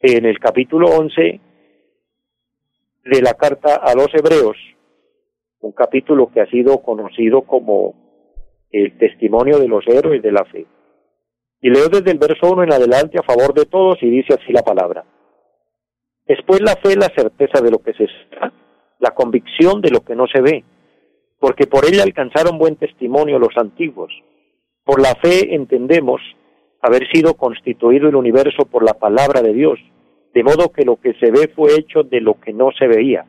En 0.00 0.24
el 0.24 0.38
capítulo 0.38 0.86
11 0.90 1.40
de 3.04 3.22
la 3.22 3.34
carta 3.34 3.74
a 3.74 3.94
los 3.94 4.06
hebreos, 4.14 4.56
un 5.60 5.72
capítulo 5.72 6.30
que 6.32 6.40
ha 6.40 6.46
sido 6.46 6.82
conocido 6.82 7.42
como 7.42 7.94
el 8.70 8.96
testimonio 8.96 9.58
de 9.58 9.66
los 9.66 9.84
héroes 9.88 10.22
de 10.22 10.30
la 10.30 10.44
fe. 10.44 10.66
Y 11.60 11.70
leo 11.70 11.88
desde 11.88 12.12
el 12.12 12.18
verso 12.18 12.48
1 12.52 12.62
en 12.62 12.72
adelante 12.72 13.18
a 13.18 13.24
favor 13.24 13.52
de 13.54 13.66
todos 13.66 13.98
y 14.00 14.08
dice 14.08 14.34
así 14.34 14.52
la 14.52 14.62
palabra. 14.62 15.04
Después 16.26 16.60
la 16.60 16.76
fe, 16.76 16.94
la 16.94 17.08
certeza 17.08 17.60
de 17.60 17.72
lo 17.72 17.78
que 17.78 17.94
se 17.94 18.04
está, 18.04 18.52
la 19.00 19.10
convicción 19.16 19.80
de 19.80 19.90
lo 19.90 20.02
que 20.02 20.14
no 20.14 20.28
se 20.28 20.40
ve, 20.40 20.64
porque 21.40 21.66
por 21.66 21.84
ella 21.84 22.04
alcanzaron 22.04 22.58
buen 22.58 22.76
testimonio 22.76 23.40
los 23.40 23.56
antiguos. 23.56 24.12
Por 24.84 25.02
la 25.02 25.16
fe 25.16 25.56
entendemos 25.56 26.20
haber 26.80 27.08
sido 27.10 27.34
constituido 27.34 28.08
el 28.08 28.16
universo 28.16 28.64
por 28.66 28.84
la 28.84 28.94
palabra 28.94 29.42
de 29.42 29.52
Dios, 29.52 29.78
de 30.34 30.42
modo 30.42 30.70
que 30.70 30.84
lo 30.84 30.96
que 30.96 31.14
se 31.14 31.30
ve 31.30 31.48
fue 31.54 31.74
hecho 31.74 32.02
de 32.02 32.20
lo 32.20 32.40
que 32.40 32.52
no 32.52 32.70
se 32.78 32.86
veía. 32.86 33.26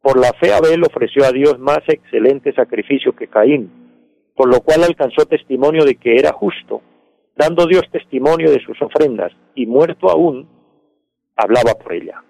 Por 0.00 0.18
la 0.18 0.32
fe 0.34 0.52
Abel 0.52 0.82
ofreció 0.84 1.24
a 1.24 1.32
Dios 1.32 1.58
más 1.58 1.80
excelente 1.88 2.52
sacrificio 2.52 3.14
que 3.14 3.28
Caín, 3.28 3.70
por 4.34 4.48
lo 4.48 4.60
cual 4.60 4.84
alcanzó 4.84 5.26
testimonio 5.26 5.84
de 5.84 5.96
que 5.96 6.16
era 6.16 6.32
justo, 6.32 6.82
dando 7.36 7.66
Dios 7.66 7.82
testimonio 7.90 8.50
de 8.50 8.60
sus 8.60 8.80
ofrendas, 8.80 9.32
y 9.54 9.66
muerto 9.66 10.10
aún, 10.10 10.48
hablaba 11.36 11.74
por 11.74 11.92
ella. 11.92 12.22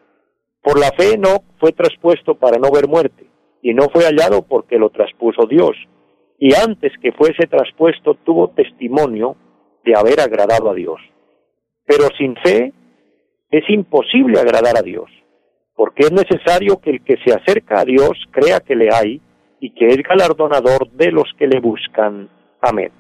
Por 0.63 0.79
la 0.79 0.91
fe 0.93 1.19
no 1.19 1.45
fue 1.59 1.73
traspuesto 1.73 2.37
para 2.37 2.59
no 2.59 2.71
ver 2.71 2.89
muerte, 2.89 3.27
y 3.63 3.75
no 3.75 3.89
fue 3.91 4.05
hallado 4.05 4.43
porque 4.43 4.79
lo 4.79 4.91
traspuso 4.91 5.47
Dios, 5.47 5.77
y 6.39 6.55
antes 6.55 6.93
que 7.01 7.13
fuese 7.13 7.47
traspuesto 7.47 8.15
tuvo 8.25 8.49
testimonio 8.51 9.37
de 9.85 9.95
haber 9.95 10.21
agradado 10.21 10.71
a 10.71 10.75
Dios. 10.75 11.01
Pero 11.87 12.09
sin 12.17 12.37
fe 12.37 12.73
es 13.51 13.69
imposible 13.69 14.41
agradar 14.41 14.77
a 14.77 14.83
Dios, 14.83 15.11
porque 15.77 16.05
es 16.05 16.13
necesario 16.13 16.81
que 16.81 16.91
el 16.91 17.05
que 17.05 17.17
se 17.25 17.33
acerca 17.33 17.81
a 17.81 17.85
Dios 17.85 18.13
crea 18.31 18.61
que 18.61 18.75
le 18.75 18.89
hay 18.93 19.21
y 19.61 19.71
que 19.75 19.89
es 19.89 19.99
galardonador 19.99 20.91
de 20.93 21.13
los 21.13 21.31
que 21.39 21.47
le 21.47 21.61
buscan. 21.61 22.29
Amén. 22.61 22.91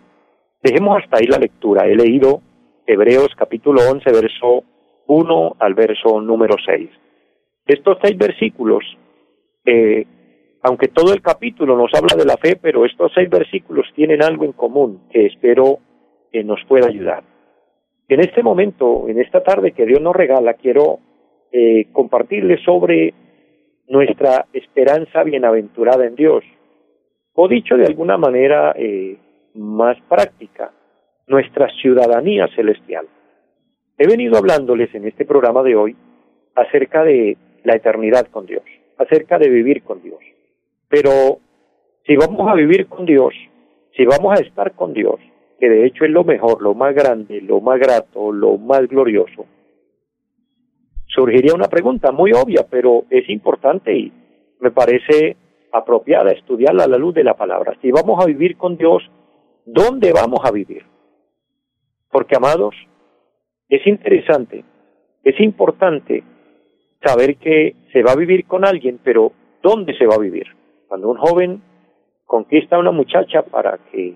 Dejemos 0.63 1.03
hasta 1.03 1.19
ahí 1.19 1.27
la 1.27 1.39
lectura. 1.39 1.87
He 1.87 1.97
leído 1.97 2.41
Hebreos 2.87 3.29
capítulo 3.37 3.83
11, 3.91 4.11
verso 4.13 4.65
1 5.07 5.57
al 5.59 5.75
verso 5.75 6.21
número 6.21 6.57
6. 6.65 6.91
Estos 7.67 7.99
seis 8.03 8.17
versículos, 8.19 8.85
eh, 9.65 10.07
aunque 10.63 10.89
todo 10.89 11.15
el 11.15 11.23
capítulo 11.23 11.77
nos 11.77 11.93
habla 11.95 12.15
de 12.15 12.27
la 12.27 12.37
fe, 12.37 12.57
pero 12.57 12.85
estos 12.85 13.11
seis 13.15 13.29
versículos 13.31 13.87
tienen 13.95 14.23
algo 14.23 14.45
en 14.45 14.53
común 14.53 15.09
que 15.11 15.27
espero 15.27 15.79
que 16.35 16.43
nos 16.43 16.59
pueda 16.65 16.89
ayudar. 16.89 17.23
En 18.09 18.19
este 18.19 18.43
momento, 18.43 19.09
en 19.09 19.21
esta 19.21 19.45
tarde 19.45 19.71
que 19.71 19.87
Dios 19.87 20.01
nos 20.01 20.17
regala, 20.17 20.55
quiero 20.55 20.99
eh, 21.53 21.87
compartirles 21.93 22.61
sobre 22.65 23.15
nuestra 23.87 24.47
esperanza 24.53 25.23
bienaventurada 25.23 26.05
en 26.05 26.17
Dios 26.17 26.43
o 27.35 27.47
dicho 27.47 27.77
de 27.77 27.87
alguna 27.87 28.19
manera 28.19 28.75
eh, 28.77 29.17
más 29.55 29.97
práctica, 30.09 30.73
nuestra 31.29 31.69
ciudadanía 31.81 32.49
celestial. 32.57 33.07
He 33.97 34.09
venido 34.09 34.37
hablándoles 34.37 34.93
en 34.93 35.07
este 35.07 35.25
programa 35.25 35.63
de 35.63 35.77
hoy 35.77 35.97
acerca 36.57 37.05
de 37.05 37.37
la 37.63 37.77
eternidad 37.77 38.27
con 38.27 38.45
Dios, 38.45 38.65
acerca 38.99 39.39
de 39.39 39.49
vivir 39.51 39.85
con 39.85 40.03
Dios. 40.03 40.19
Pero 40.89 41.39
si 42.05 42.17
vamos 42.17 42.51
a 42.51 42.55
vivir 42.55 42.89
con 42.89 43.07
Dios, 43.07 43.35
si 43.97 44.05
vamos 44.05 44.37
a 44.37 44.43
estar 44.43 44.73
con 44.73 44.93
Dios, 44.93 45.21
que 45.59 45.69
de 45.69 45.87
hecho 45.87 46.05
es 46.05 46.11
lo 46.11 46.25
mejor, 46.25 46.61
lo 46.63 46.75
más 46.75 46.95
grande, 46.95 47.41
lo 47.41 47.61
más 47.61 47.79
grato, 47.79 48.33
lo 48.33 48.59
más 48.59 48.87
glorioso, 48.89 49.47
surgiría 51.07 51.55
una 51.55 51.69
pregunta 51.69 52.11
muy 52.13 52.33
obvia, 52.33 52.67
pero 52.69 53.05
es 53.11 53.29
importante 53.29 53.97
y 53.97 54.13
me 54.61 54.71
parece 54.71 55.37
apropiada 55.73 56.33
estudiarla 56.33 56.85
a 56.85 56.89
la 56.89 56.99
luz 56.99 57.15
de 57.15 57.25
la 57.25 57.35
palabra. 57.35 57.77
Si 57.83 57.91
vamos 57.91 58.23
a 58.23 58.27
vivir 58.27 58.57
con 58.57 58.77
Dios, 58.77 59.03
¿dónde 59.65 60.13
vamos 60.13 60.41
a 60.45 60.51
vivir? 60.51 60.85
Porque, 62.11 62.37
amados, 62.37 62.75
es 63.69 63.87
interesante, 63.87 64.65
es 65.23 65.41
importante 65.41 66.23
saber 67.05 67.37
que 67.37 67.75
se 67.93 68.03
va 68.03 68.13
a 68.13 68.17
vivir 68.17 68.47
con 68.47 68.65
alguien, 68.65 69.01
pero 69.03 69.33
¿dónde 69.63 69.97
se 69.97 70.07
va 70.07 70.15
a 70.15 70.21
vivir? 70.21 70.47
Cuando 70.89 71.09
un 71.11 71.17
joven 71.17 71.63
conquista 72.25 72.77
a 72.77 72.81
una 72.81 72.93
muchacha 72.93 73.43
para 73.43 73.79
que 73.91 74.15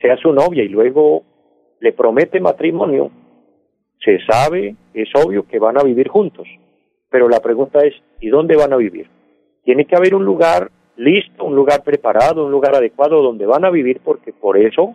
sea 0.00 0.16
su 0.16 0.32
novia 0.32 0.62
y 0.62 0.68
luego 0.68 1.22
le 1.80 1.92
promete 1.92 2.40
matrimonio, 2.40 3.10
se 4.04 4.18
sabe, 4.26 4.76
es 4.94 5.08
obvio 5.14 5.46
que 5.46 5.58
van 5.58 5.78
a 5.78 5.82
vivir 5.82 6.08
juntos, 6.08 6.46
pero 7.10 7.28
la 7.28 7.40
pregunta 7.40 7.80
es, 7.80 7.94
¿y 8.20 8.28
dónde 8.28 8.56
van 8.56 8.72
a 8.72 8.76
vivir? 8.76 9.08
Tiene 9.64 9.84
que 9.84 9.96
haber 9.96 10.14
un 10.14 10.24
lugar 10.24 10.70
listo, 10.96 11.44
un 11.44 11.54
lugar 11.54 11.82
preparado, 11.82 12.44
un 12.44 12.52
lugar 12.52 12.74
adecuado 12.74 13.22
donde 13.22 13.46
van 13.46 13.64
a 13.64 13.70
vivir 13.70 14.00
porque 14.02 14.32
por 14.32 14.56
eso 14.56 14.94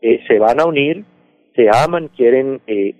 eh, 0.00 0.20
se 0.26 0.38
van 0.38 0.60
a 0.60 0.66
unir, 0.66 1.04
se 1.54 1.68
aman, 1.68 2.08
quieren 2.08 2.60
eh, 2.66 2.94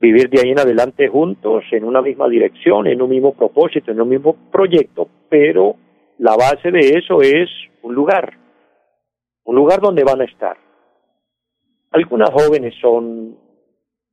vivir 0.00 0.28
de 0.28 0.40
ahí 0.40 0.50
en 0.50 0.58
adelante 0.58 1.08
juntos, 1.08 1.64
en 1.70 1.84
una 1.84 2.02
misma 2.02 2.28
dirección, 2.28 2.86
en 2.86 3.00
un 3.00 3.10
mismo 3.10 3.34
propósito, 3.34 3.90
en 3.90 4.00
un 4.00 4.08
mismo 4.08 4.36
proyecto, 4.50 5.08
pero 5.28 5.76
la 6.18 6.36
base 6.36 6.70
de 6.70 6.98
eso 6.98 7.22
es 7.22 7.48
un 7.82 7.94
lugar, 7.94 8.34
un 9.44 9.56
lugar 9.56 9.80
donde 9.80 10.04
van 10.04 10.20
a 10.20 10.24
estar. 10.24 10.63
Algunas 11.94 12.30
jóvenes 12.30 12.74
son 12.80 13.38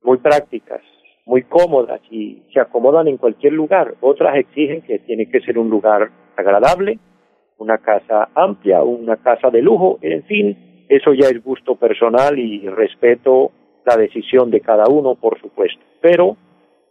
muy 0.03 0.19
prácticas, 0.19 0.83
muy 1.25 1.41
cómodas 1.41 2.00
y 2.11 2.43
se 2.53 2.59
acomodan 2.59 3.07
en 3.07 3.17
cualquier 3.17 3.53
lugar, 3.53 3.95
otras 4.01 4.35
exigen 4.35 4.83
que 4.83 5.00
tiene 5.00 5.27
que 5.27 5.41
ser 5.41 5.57
un 5.57 5.71
lugar 5.71 6.11
agradable, 6.38 7.00
una 7.57 7.79
casa 7.79 8.29
amplia, 8.35 8.83
una 8.83 9.17
casa 9.17 9.50
de 9.50 9.63
lujo, 9.63 9.97
en 10.03 10.21
fin, 10.25 10.85
eso 10.89 11.15
ya 11.15 11.29
es 11.29 11.43
gusto 11.43 11.75
personal 11.75 12.38
y 12.38 12.69
respeto 12.69 13.51
la 13.83 13.97
decisión 13.97 14.51
de 14.51 14.61
cada 14.61 14.88
uno, 14.88 15.15
por 15.15 15.41
supuesto. 15.41 15.81
Pero 16.01 16.38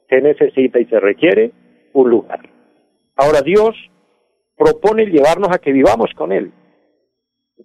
se 0.08 0.20
necesita 0.20 0.80
y 0.80 0.86
se 0.86 0.98
requiere 0.98 1.52
un 1.92 2.10
lugar. 2.10 2.50
Ahora 3.14 3.42
Dios 3.42 3.76
propone 4.56 5.06
llevarnos 5.06 5.50
a 5.52 5.58
que 5.58 5.70
vivamos 5.70 6.10
con 6.16 6.32
Él. 6.32 6.50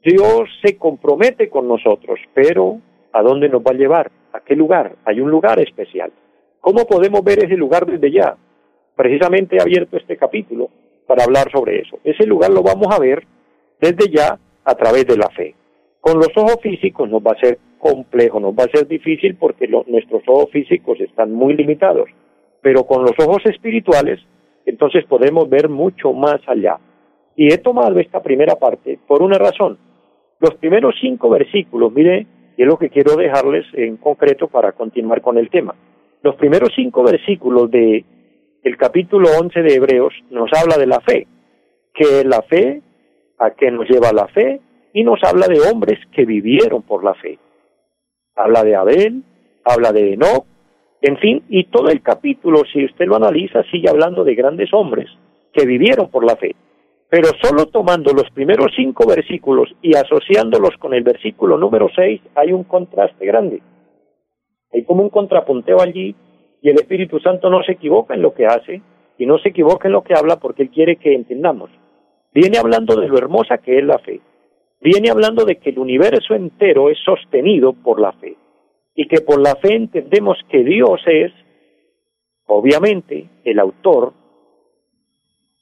Dios 0.04 0.48
se 0.64 0.78
compromete 0.78 1.50
con 1.50 1.68
nosotros, 1.68 2.20
pero 2.36 2.82
¿a 3.16 3.22
dónde 3.22 3.48
nos 3.48 3.62
va 3.62 3.72
a 3.72 3.76
llevar? 3.76 4.12
¿A 4.34 4.42
qué 4.42 4.56
lugar? 4.56 4.98
Hay 5.06 5.22
un 5.22 5.32
lugar 5.32 5.58
especial. 5.62 6.12
¿Cómo 6.60 6.86
podemos 6.86 7.24
ver 7.24 7.46
ese 7.46 7.56
lugar 7.56 7.86
desde 7.86 8.12
ya? 8.12 8.36
Precisamente 8.94 9.56
he 9.56 9.62
abierto 9.62 9.96
este 9.96 10.18
capítulo 10.18 10.70
para 11.08 11.24
hablar 11.24 11.50
sobre 11.50 11.80
eso. 11.80 11.98
Ese 12.04 12.28
lugar 12.28 12.52
lo 12.52 12.62
vamos 12.62 12.94
a 12.94 13.00
ver 13.00 13.26
desde 13.80 14.12
ya 14.12 14.38
a 14.66 14.76
través 14.76 15.08
de 15.08 15.16
la 15.16 15.30
fe. 15.30 15.56
Con 16.02 16.18
los 16.18 16.30
ojos 16.36 16.58
físicos 16.62 17.10
nos 17.10 17.22
va 17.22 17.32
a 17.32 17.40
ser 17.40 17.58
complejo, 17.80 18.42
nos 18.42 18.54
va 18.54 18.66
a 18.66 18.78
ser 18.78 18.86
difícil 18.86 19.38
porque 19.38 19.68
nuestros 19.68 20.24
ojos 20.28 20.52
físicos 20.52 21.00
están 21.00 21.32
muy 21.32 21.56
limitados, 21.56 22.10
pero 22.62 22.84
con 22.86 23.04
los 23.04 23.14
ojos 23.20 23.46
espirituales, 23.46 24.20
entonces 24.66 25.06
podemos 25.06 25.48
ver 25.50 25.70
mucho 25.70 26.12
más 26.12 26.42
allá. 26.48 26.80
Y 27.38 27.54
he 27.54 27.60
tomado 27.60 27.98
esta 28.00 28.22
primera 28.22 28.56
parte 28.56 29.00
por 29.08 29.22
una 29.22 29.38
razón. 29.38 29.78
Los 30.40 30.56
primeros 30.56 30.96
cinco 31.00 31.30
versículos, 31.30 31.94
mire, 31.94 32.28
y 32.58 32.62
es 32.62 32.68
lo 32.68 32.78
que 32.78 32.90
quiero 32.90 33.16
dejarles 33.16 33.66
en 33.74 33.98
concreto 33.98 34.48
para 34.48 34.72
continuar 34.72 35.22
con 35.22 35.38
el 35.38 35.50
tema. 35.50 35.76
Los 36.22 36.36
primeros 36.36 36.70
cinco 36.76 37.04
versículos 37.04 37.70
de 37.70 38.06
el 38.64 38.78
capítulo 38.78 39.30
11 39.40 39.62
de 39.62 39.76
Hebreos 39.76 40.14
nos 40.32 40.50
habla 40.54 40.78
de 40.78 40.88
la 40.88 41.00
fe, 41.02 41.28
que 41.94 42.24
la 42.26 42.42
fe, 42.42 42.82
a 43.38 43.52
qué 43.52 43.70
nos 43.70 43.88
lleva 43.88 44.12
la 44.12 44.28
fe, 44.28 44.60
y 44.94 45.04
nos 45.04 45.20
habla 45.24 45.48
de 45.48 45.60
hombres 45.60 46.00
que 46.14 46.26
vivieron 46.26 46.82
por 46.82 47.04
la 47.04 47.14
fe. 47.14 47.38
Habla 48.36 48.64
de 48.64 48.76
Abel, 48.76 49.24
habla 49.64 49.92
de 49.92 50.14
Enoch, 50.14 50.46
en 51.02 51.18
fin, 51.18 51.44
y 51.50 51.66
todo 51.66 51.90
el 51.90 52.02
capítulo, 52.02 52.64
si 52.72 52.86
usted 52.86 53.06
lo 53.06 53.18
analiza, 53.18 53.64
sigue 53.70 53.90
hablando 53.90 54.24
de 54.24 54.34
grandes 54.34 54.74
hombres 54.74 55.08
que 55.54 55.66
vivieron 55.66 56.10
por 56.10 56.26
la 56.26 56.36
fe. 56.36 56.56
Pero 57.10 57.30
solo 57.42 57.68
tomando 57.68 58.14
los 58.14 58.30
primeros 58.32 58.72
cinco 58.76 59.08
versículos 59.08 59.70
y 59.82 59.96
asociándolos 59.96 60.76
con 60.80 60.94
el 60.94 61.04
versículo 61.04 61.58
número 61.58 61.88
seis, 61.96 62.22
hay 62.36 62.52
un 62.52 62.64
contraste 62.64 63.26
grande. 63.26 63.62
Hay 64.74 64.84
como 64.84 65.04
un 65.04 65.10
contrapunteo 65.10 65.82
allí 65.82 66.16
y 66.62 66.70
el 66.70 66.76
Espíritu 66.76 67.20
Santo 67.20 67.50
no 67.50 67.64
se 67.64 67.74
equivoca 67.74 68.16
en 68.16 68.22
lo 68.22 68.34
que 68.34 68.48
hace 68.48 68.82
y 69.18 69.26
no 69.26 69.38
se 69.38 69.50
equivoca 69.50 69.88
en 69.88 69.94
lo 69.94 70.04
que 70.04 70.16
habla 70.16 70.38
porque 70.38 70.64
Él 70.64 70.70
quiere 70.70 70.98
que 70.98 71.14
entendamos. 71.14 71.70
Viene 72.34 72.58
hablando 72.58 72.96
de 72.96 73.08
lo 73.08 73.18
hermosa 73.18 73.60
que 73.60 73.78
es 73.78 73.86
la 73.86 74.00
fe. 74.00 74.20
Viene 74.82 75.10
hablando 75.10 75.46
de 75.46 75.58
que 75.58 75.70
el 75.70 75.80
universo 75.80 76.34
entero 76.34 76.90
es 76.90 76.98
sostenido 77.06 77.74
por 77.74 78.02
la 78.02 78.12
fe 78.14 78.36
y 78.96 79.08
que 79.08 79.22
por 79.22 79.40
la 79.40 79.56
fe 79.56 79.76
entendemos 79.76 80.38
que 80.50 80.64
Dios 80.64 81.02
es, 81.06 81.32
obviamente, 82.46 83.30
el 83.44 83.60
autor 83.60 84.14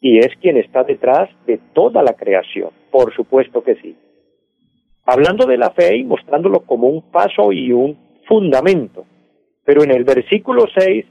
y 0.03 0.19
es 0.19 0.35
quien 0.41 0.57
está 0.57 0.83
detrás 0.83 1.29
de 1.47 1.61
toda 1.73 2.03
la 2.03 2.13
creación, 2.13 2.71
por 2.91 3.15
supuesto 3.15 3.63
que 3.63 3.75
sí. 3.75 3.95
Hablando 5.05 5.45
de 5.45 5.57
la 5.57 5.71
fe 5.71 5.95
y 5.95 6.03
mostrándolo 6.03 6.65
como 6.65 6.89
un 6.89 7.09
paso 7.09 7.53
y 7.53 7.71
un 7.71 7.97
fundamento, 8.27 9.05
pero 9.63 9.81
en 9.81 9.91
el 9.91 10.03
versículo 10.03 10.65
6 10.77 11.05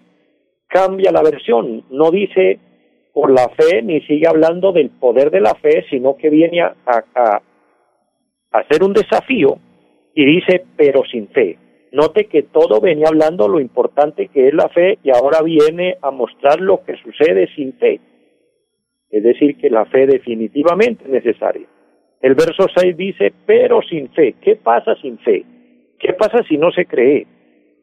cambia 0.68 1.10
la 1.10 1.22
versión, 1.22 1.84
no 1.90 2.10
dice 2.10 2.60
por 3.14 3.30
la 3.30 3.48
fe 3.48 3.80
ni 3.80 4.02
sigue 4.02 4.28
hablando 4.28 4.72
del 4.72 4.90
poder 4.90 5.30
de 5.30 5.40
la 5.40 5.54
fe, 5.54 5.86
sino 5.88 6.18
que 6.18 6.28
viene 6.28 6.60
a, 6.60 6.74
a 6.84 7.40
hacer 8.50 8.84
un 8.84 8.92
desafío 8.92 9.56
y 10.14 10.26
dice 10.26 10.66
pero 10.76 11.02
sin 11.10 11.28
fe. 11.28 11.56
Note 11.92 12.26
que 12.26 12.42
todo 12.42 12.78
venía 12.78 13.08
hablando 13.08 13.48
lo 13.48 13.58
importante 13.58 14.28
que 14.28 14.48
es 14.48 14.54
la 14.54 14.68
fe 14.68 14.98
y 15.02 15.08
ahora 15.08 15.40
viene 15.40 15.96
a 16.02 16.10
mostrar 16.10 16.60
lo 16.60 16.84
que 16.84 16.96
sucede 16.96 17.48
sin 17.54 17.72
fe. 17.78 17.98
Es 19.12 19.22
decir, 19.22 19.58
que 19.58 19.68
la 19.68 19.84
fe 19.84 20.06
definitivamente 20.06 21.04
es 21.04 21.10
necesaria. 21.10 21.66
El 22.22 22.34
verso 22.34 22.66
6 22.74 22.96
dice, 22.96 23.32
pero 23.44 23.82
sin 23.82 24.08
fe. 24.08 24.36
¿Qué 24.40 24.56
pasa 24.56 24.96
sin 25.02 25.18
fe? 25.18 25.44
¿Qué 25.98 26.14
pasa 26.14 26.42
si 26.48 26.56
no 26.56 26.72
se 26.72 26.86
cree? 26.86 27.26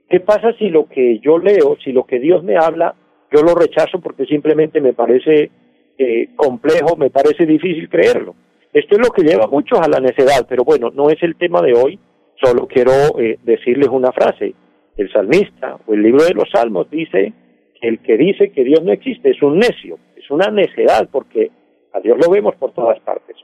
¿Qué 0.10 0.22
pasa 0.22 0.54
si 0.54 0.70
lo 0.70 0.90
que 0.90 1.20
yo 1.20 1.38
leo, 1.38 1.78
si 1.84 1.92
lo 1.92 2.06
que 2.06 2.20
Dios 2.20 2.44
me 2.44 2.58
habla, 2.58 2.96
yo 3.32 3.44
lo 3.44 3.54
rechazo 3.54 4.02
porque 4.02 4.26
simplemente 4.26 4.82
me 4.82 4.94
parece 4.94 5.52
eh, 6.00 6.30
complejo, 6.36 6.98
me 6.98 7.12
parece 7.12 7.46
difícil 7.46 7.88
creerlo? 7.90 8.34
Esto 8.74 8.96
es 8.96 9.00
lo 9.06 9.12
que 9.12 9.22
lleva 9.22 9.44
a 9.44 9.50
muchos 9.50 9.80
a 9.80 9.88
la 9.88 10.00
necedad, 10.00 10.48
pero 10.50 10.64
bueno, 10.64 10.90
no 10.90 11.12
es 11.12 11.22
el 11.22 11.36
tema 11.36 11.62
de 11.62 11.74
hoy, 11.74 12.00
solo 12.44 12.66
quiero 12.68 12.92
eh, 13.20 13.38
decirles 13.44 13.90
una 13.90 14.12
frase. 14.12 14.56
El 14.98 15.12
salmista 15.12 15.78
o 15.86 15.94
el 15.94 16.02
libro 16.02 16.24
de 16.24 16.34
los 16.34 16.50
salmos 16.50 16.90
dice 16.90 17.34
el 17.82 18.00
que 18.00 18.18
dice 18.18 18.52
que 18.52 18.64
Dios 18.64 18.84
no 18.84 18.92
existe 18.92 19.30
es 19.30 19.42
un 19.42 19.60
necio 19.60 20.00
una 20.32 20.50
necedad 20.50 21.08
porque 21.12 21.52
a 21.94 22.00
Dios 22.00 22.18
lo 22.18 22.32
vemos 22.32 22.56
por 22.56 22.72
todas 22.74 23.00
partes. 23.00 23.36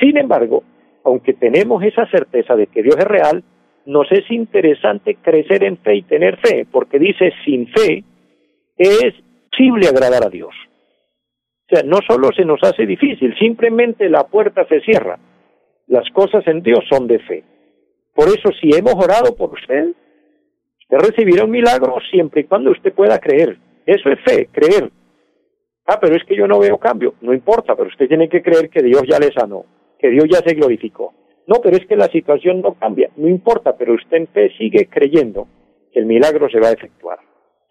Sin 0.00 0.16
embargo, 0.16 0.62
aunque 1.04 1.34
tenemos 1.34 1.82
esa 1.82 2.06
certeza 2.10 2.56
de 2.56 2.66
que 2.66 2.82
Dios 2.82 2.96
es 2.96 3.04
real, 3.04 3.44
nos 3.86 4.10
es 4.10 4.30
interesante 4.30 5.16
crecer 5.16 5.64
en 5.64 5.76
fe 5.78 5.96
y 5.96 6.02
tener 6.02 6.38
fe, 6.38 6.66
porque 6.70 6.98
dice, 6.98 7.32
sin 7.44 7.68
fe 7.68 8.04
es 8.76 9.14
posible 9.50 9.88
agradar 9.88 10.24
a 10.26 10.30
Dios. 10.30 10.54
O 11.66 11.74
sea, 11.74 11.82
no 11.84 11.98
solo 12.06 12.30
se 12.34 12.44
nos 12.44 12.62
hace 12.62 12.86
difícil, 12.86 13.34
simplemente 13.38 14.08
la 14.08 14.24
puerta 14.24 14.66
se 14.66 14.80
cierra. 14.80 15.18
Las 15.86 16.08
cosas 16.10 16.46
en 16.46 16.62
Dios 16.62 16.80
son 16.90 17.06
de 17.06 17.18
fe. 17.20 17.44
Por 18.14 18.28
eso, 18.28 18.50
si 18.60 18.70
hemos 18.74 18.94
orado 18.94 19.36
por 19.36 19.52
usted, 19.52 19.88
usted 20.80 21.10
recibirá 21.10 21.44
un 21.44 21.50
milagro 21.50 21.96
siempre 22.10 22.42
y 22.42 22.44
cuando 22.44 22.70
usted 22.70 22.92
pueda 22.92 23.18
creer. 23.18 23.58
Eso 23.86 24.10
es 24.10 24.20
fe, 24.20 24.48
creer. 24.52 24.90
Ah, 25.86 25.98
pero 26.00 26.16
es 26.16 26.24
que 26.24 26.36
yo 26.36 26.46
no 26.46 26.58
veo 26.58 26.78
cambio. 26.78 27.14
No 27.20 27.34
importa, 27.34 27.76
pero 27.76 27.88
usted 27.88 28.08
tiene 28.08 28.28
que 28.28 28.42
creer 28.42 28.70
que 28.70 28.82
Dios 28.82 29.02
ya 29.08 29.18
le 29.18 29.32
sanó, 29.32 29.64
que 29.98 30.08
Dios 30.08 30.24
ya 30.30 30.38
se 30.38 30.54
glorificó. 30.54 31.12
No, 31.46 31.56
pero 31.62 31.76
es 31.76 31.86
que 31.86 31.96
la 31.96 32.08
situación 32.08 32.62
no 32.62 32.74
cambia. 32.74 33.10
No 33.16 33.28
importa, 33.28 33.76
pero 33.76 33.94
usted 33.94 34.16
en 34.16 34.26
fe 34.28 34.50
sigue 34.56 34.88
creyendo 34.88 35.46
que 35.92 36.00
el 36.00 36.06
milagro 36.06 36.48
se 36.48 36.58
va 36.58 36.68
a 36.68 36.72
efectuar, 36.72 37.18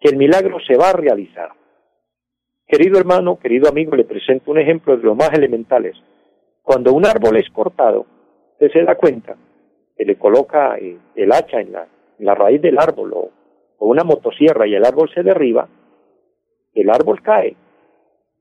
que 0.00 0.10
el 0.10 0.16
milagro 0.16 0.58
se 0.60 0.76
va 0.76 0.90
a 0.90 0.92
realizar. 0.92 1.50
Querido 2.66 2.98
hermano, 2.98 3.38
querido 3.38 3.68
amigo, 3.68 3.96
le 3.96 4.04
presento 4.04 4.52
un 4.52 4.58
ejemplo 4.58 4.96
de 4.96 5.02
los 5.02 5.16
más 5.16 5.32
elementales. 5.32 5.96
Cuando 6.62 6.94
un 6.94 7.04
árbol 7.04 7.36
es 7.36 7.50
cortado, 7.50 8.06
usted 8.52 8.70
se 8.72 8.84
da 8.84 8.94
cuenta 8.94 9.36
que 9.96 10.04
le 10.04 10.16
coloca 10.16 10.78
eh, 10.78 10.96
el 11.16 11.32
hacha 11.32 11.60
en 11.60 11.72
la, 11.72 12.34
raíz 12.34 12.62
del 12.62 12.78
árbol 12.78 13.12
o 13.12 13.30
una 13.80 14.04
motosierra 14.04 14.66
y 14.66 14.74
el 14.74 14.84
árbol 14.84 15.10
se 15.12 15.22
derriba, 15.22 15.68
el 16.74 16.90
árbol 16.90 17.20
cae, 17.22 17.54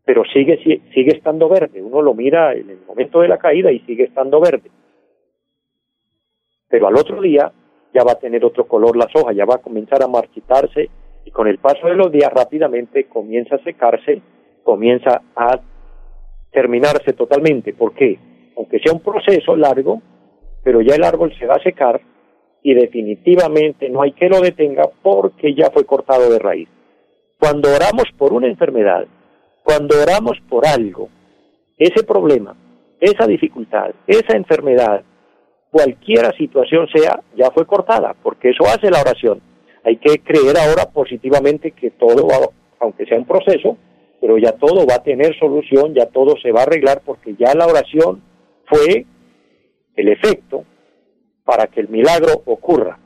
pero 0.05 0.23
sigue, 0.25 0.57
sigue 0.93 1.15
estando 1.15 1.47
verde. 1.47 1.81
Uno 1.81 2.01
lo 2.01 2.13
mira 2.13 2.53
en 2.53 2.69
el 2.69 2.79
momento 2.85 3.21
de 3.21 3.27
la 3.27 3.37
caída 3.37 3.71
y 3.71 3.79
sigue 3.79 4.03
estando 4.03 4.39
verde. 4.41 4.69
Pero 6.69 6.87
al 6.87 6.97
otro 6.97 7.21
día 7.21 7.51
ya 7.93 8.03
va 8.03 8.13
a 8.13 8.19
tener 8.19 8.43
otro 8.43 8.67
color 8.67 8.97
las 8.97 9.15
hojas, 9.15 9.35
ya 9.35 9.45
va 9.45 9.55
a 9.55 9.61
comenzar 9.61 10.01
a 10.03 10.07
marchitarse 10.07 10.89
y 11.25 11.31
con 11.31 11.47
el 11.47 11.59
paso 11.59 11.87
de 11.87 11.95
los 11.95 12.11
días 12.11 12.31
rápidamente 12.33 13.05
comienza 13.05 13.55
a 13.55 13.63
secarse, 13.63 14.21
comienza 14.63 15.21
a 15.35 15.59
terminarse 16.51 17.13
totalmente. 17.13 17.73
¿Por 17.73 17.93
qué? 17.93 18.17
Aunque 18.57 18.79
sea 18.79 18.93
un 18.93 19.01
proceso 19.01 19.55
largo, 19.55 20.01
pero 20.63 20.81
ya 20.81 20.95
el 20.95 21.03
árbol 21.03 21.33
se 21.37 21.45
va 21.45 21.55
a 21.55 21.63
secar 21.63 22.01
y 22.61 22.73
definitivamente 22.73 23.89
no 23.89 24.01
hay 24.01 24.13
que 24.13 24.29
lo 24.29 24.39
detenga 24.39 24.83
porque 25.01 25.53
ya 25.53 25.69
fue 25.69 25.85
cortado 25.85 26.29
de 26.29 26.39
raíz. 26.39 26.69
Cuando 27.39 27.69
oramos 27.69 28.05
por 28.17 28.33
una 28.33 28.47
enfermedad, 28.47 29.05
cuando 29.63 30.01
oramos 30.01 30.37
por 30.49 30.67
algo, 30.67 31.09
ese 31.77 32.03
problema, 32.03 32.55
esa 32.99 33.25
dificultad, 33.25 33.91
esa 34.07 34.35
enfermedad, 34.35 35.03
cualquiera 35.71 36.31
situación 36.37 36.87
sea, 36.93 37.19
ya 37.35 37.49
fue 37.51 37.65
cortada, 37.65 38.15
porque 38.21 38.49
eso 38.49 38.63
hace 38.65 38.91
la 38.91 39.01
oración. 39.01 39.41
Hay 39.83 39.97
que 39.97 40.19
creer 40.19 40.55
ahora 40.57 40.85
positivamente 40.91 41.71
que 41.71 41.91
todo 41.91 42.27
va, 42.27 42.37
aunque 42.79 43.05
sea 43.05 43.17
un 43.17 43.25
proceso, 43.25 43.77
pero 44.21 44.37
ya 44.37 44.53
todo 44.53 44.85
va 44.85 44.95
a 44.95 45.03
tener 45.03 45.37
solución, 45.37 45.93
ya 45.93 46.05
todo 46.05 46.35
se 46.41 46.51
va 46.51 46.61
a 46.61 46.63
arreglar, 46.63 47.01
porque 47.05 47.35
ya 47.37 47.53
la 47.55 47.65
oración 47.65 48.21
fue 48.65 49.05
el 49.95 50.07
efecto 50.07 50.63
para 51.43 51.67
que 51.67 51.81
el 51.81 51.89
milagro 51.89 52.41
ocurra. 52.45 52.99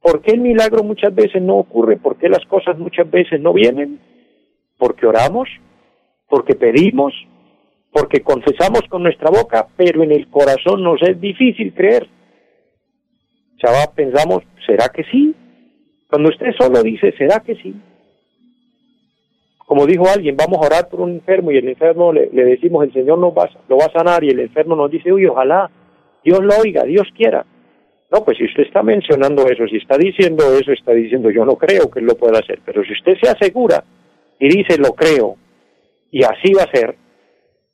¿Por 0.00 0.22
qué 0.22 0.32
el 0.32 0.40
milagro 0.40 0.82
muchas 0.82 1.14
veces 1.14 1.42
no 1.42 1.58
ocurre? 1.58 1.98
¿Por 1.98 2.16
qué 2.16 2.28
las 2.28 2.44
cosas 2.46 2.78
muchas 2.78 3.10
veces 3.10 3.38
no 3.40 3.52
vienen? 3.52 4.00
Porque 4.78 5.06
oramos, 5.06 5.48
porque 6.30 6.54
pedimos, 6.54 7.12
porque 7.92 8.20
confesamos 8.20 8.82
con 8.88 9.02
nuestra 9.02 9.28
boca, 9.30 9.66
pero 9.76 10.02
en 10.02 10.12
el 10.12 10.28
corazón 10.28 10.82
nos 10.82 11.02
es 11.02 11.20
difícil 11.20 11.74
creer. 11.74 12.08
Ya 13.62 13.70
pensamos, 13.94 14.44
¿será 14.64 14.88
que 14.88 15.04
sí? 15.04 15.34
Cuando 16.08 16.30
usted 16.30 16.52
solo 16.56 16.82
dice, 16.82 17.12
¿será 17.18 17.40
que 17.40 17.56
sí? 17.56 17.74
Como 19.58 19.86
dijo 19.86 20.04
alguien, 20.08 20.36
vamos 20.36 20.58
a 20.58 20.66
orar 20.66 20.88
por 20.88 21.00
un 21.00 21.10
enfermo 21.10 21.50
y 21.50 21.58
el 21.58 21.68
enfermo 21.68 22.12
le, 22.12 22.28
decimos, 22.28 22.84
el 22.84 22.92
Señor 22.92 23.18
nos 23.18 23.32
va, 23.32 23.50
lo 23.68 23.76
va 23.76 23.86
a 23.86 23.92
sanar 23.92 24.24
y 24.24 24.30
el 24.30 24.40
enfermo 24.40 24.74
nos 24.74 24.90
dice, 24.90 25.12
uy, 25.12 25.26
ojalá 25.26 25.70
Dios 26.24 26.40
lo 26.40 26.54
oiga, 26.56 26.84
Dios 26.84 27.06
quiera. 27.16 27.44
No, 28.10 28.24
pues 28.24 28.38
si 28.38 28.44
usted 28.44 28.64
está 28.64 28.82
mencionando 28.82 29.46
eso, 29.46 29.66
si 29.68 29.76
está 29.76 29.96
diciendo 29.96 30.44
eso, 30.58 30.72
está 30.72 30.92
diciendo, 30.92 31.30
yo 31.30 31.44
no 31.44 31.56
creo 31.56 31.88
que 31.90 32.00
él 32.00 32.06
lo 32.06 32.16
pueda 32.16 32.40
hacer, 32.40 32.60
pero 32.64 32.82
si 32.84 32.92
usted 32.92 33.14
se 33.22 33.30
asegura 33.30 33.84
y 34.40 34.48
dice, 34.48 34.76
lo 34.78 34.92
creo, 34.94 35.36
y 36.10 36.22
así 36.24 36.52
va 36.52 36.64
a 36.64 36.70
ser, 36.70 36.96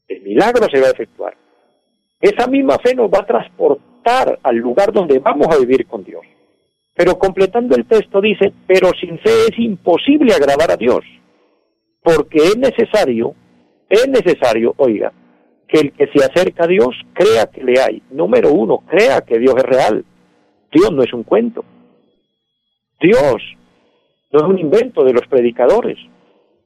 el 0.08 0.22
milagro 0.22 0.66
se 0.70 0.80
va 0.80 0.88
a 0.88 0.92
efectuar. 0.92 1.36
Esa 2.20 2.46
misma 2.46 2.78
fe 2.78 2.94
nos 2.94 3.10
va 3.10 3.20
a 3.20 3.26
transportar 3.26 4.38
al 4.42 4.56
lugar 4.56 4.92
donde 4.92 5.18
vamos 5.18 5.48
a 5.54 5.58
vivir 5.58 5.86
con 5.86 6.04
Dios. 6.04 6.24
Pero 6.94 7.18
completando 7.18 7.76
el 7.76 7.86
texto 7.86 8.20
dice, 8.20 8.52
pero 8.66 8.90
sin 8.98 9.18
fe 9.18 9.48
es 9.50 9.58
imposible 9.58 10.32
agradar 10.32 10.70
a 10.70 10.76
Dios, 10.76 11.04
porque 12.02 12.38
es 12.38 12.56
necesario, 12.56 13.34
es 13.88 14.08
necesario, 14.08 14.74
oiga, 14.78 15.12
que 15.68 15.80
el 15.80 15.92
que 15.92 16.06
se 16.06 16.24
acerca 16.24 16.64
a 16.64 16.68
Dios 16.68 16.96
crea 17.12 17.46
que 17.46 17.62
le 17.62 17.80
hay. 17.80 18.02
Número 18.10 18.52
uno, 18.52 18.78
crea 18.86 19.20
que 19.20 19.38
Dios 19.38 19.54
es 19.56 19.64
real. 19.64 20.04
Dios 20.72 20.92
no 20.92 21.02
es 21.02 21.12
un 21.12 21.24
cuento. 21.24 21.64
Dios 23.00 23.42
no 24.32 24.40
es 24.40 24.44
un 24.44 24.58
invento 24.58 25.04
de 25.04 25.12
los 25.12 25.26
predicadores. 25.26 25.98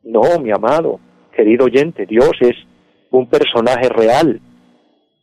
No, 0.03 0.39
mi 0.41 0.51
amado, 0.51 1.01
querido 1.31 1.67
oyente, 1.67 2.07
Dios 2.07 2.33
es 2.41 2.57
un 3.11 3.29
personaje 3.29 3.89
real, 3.89 4.41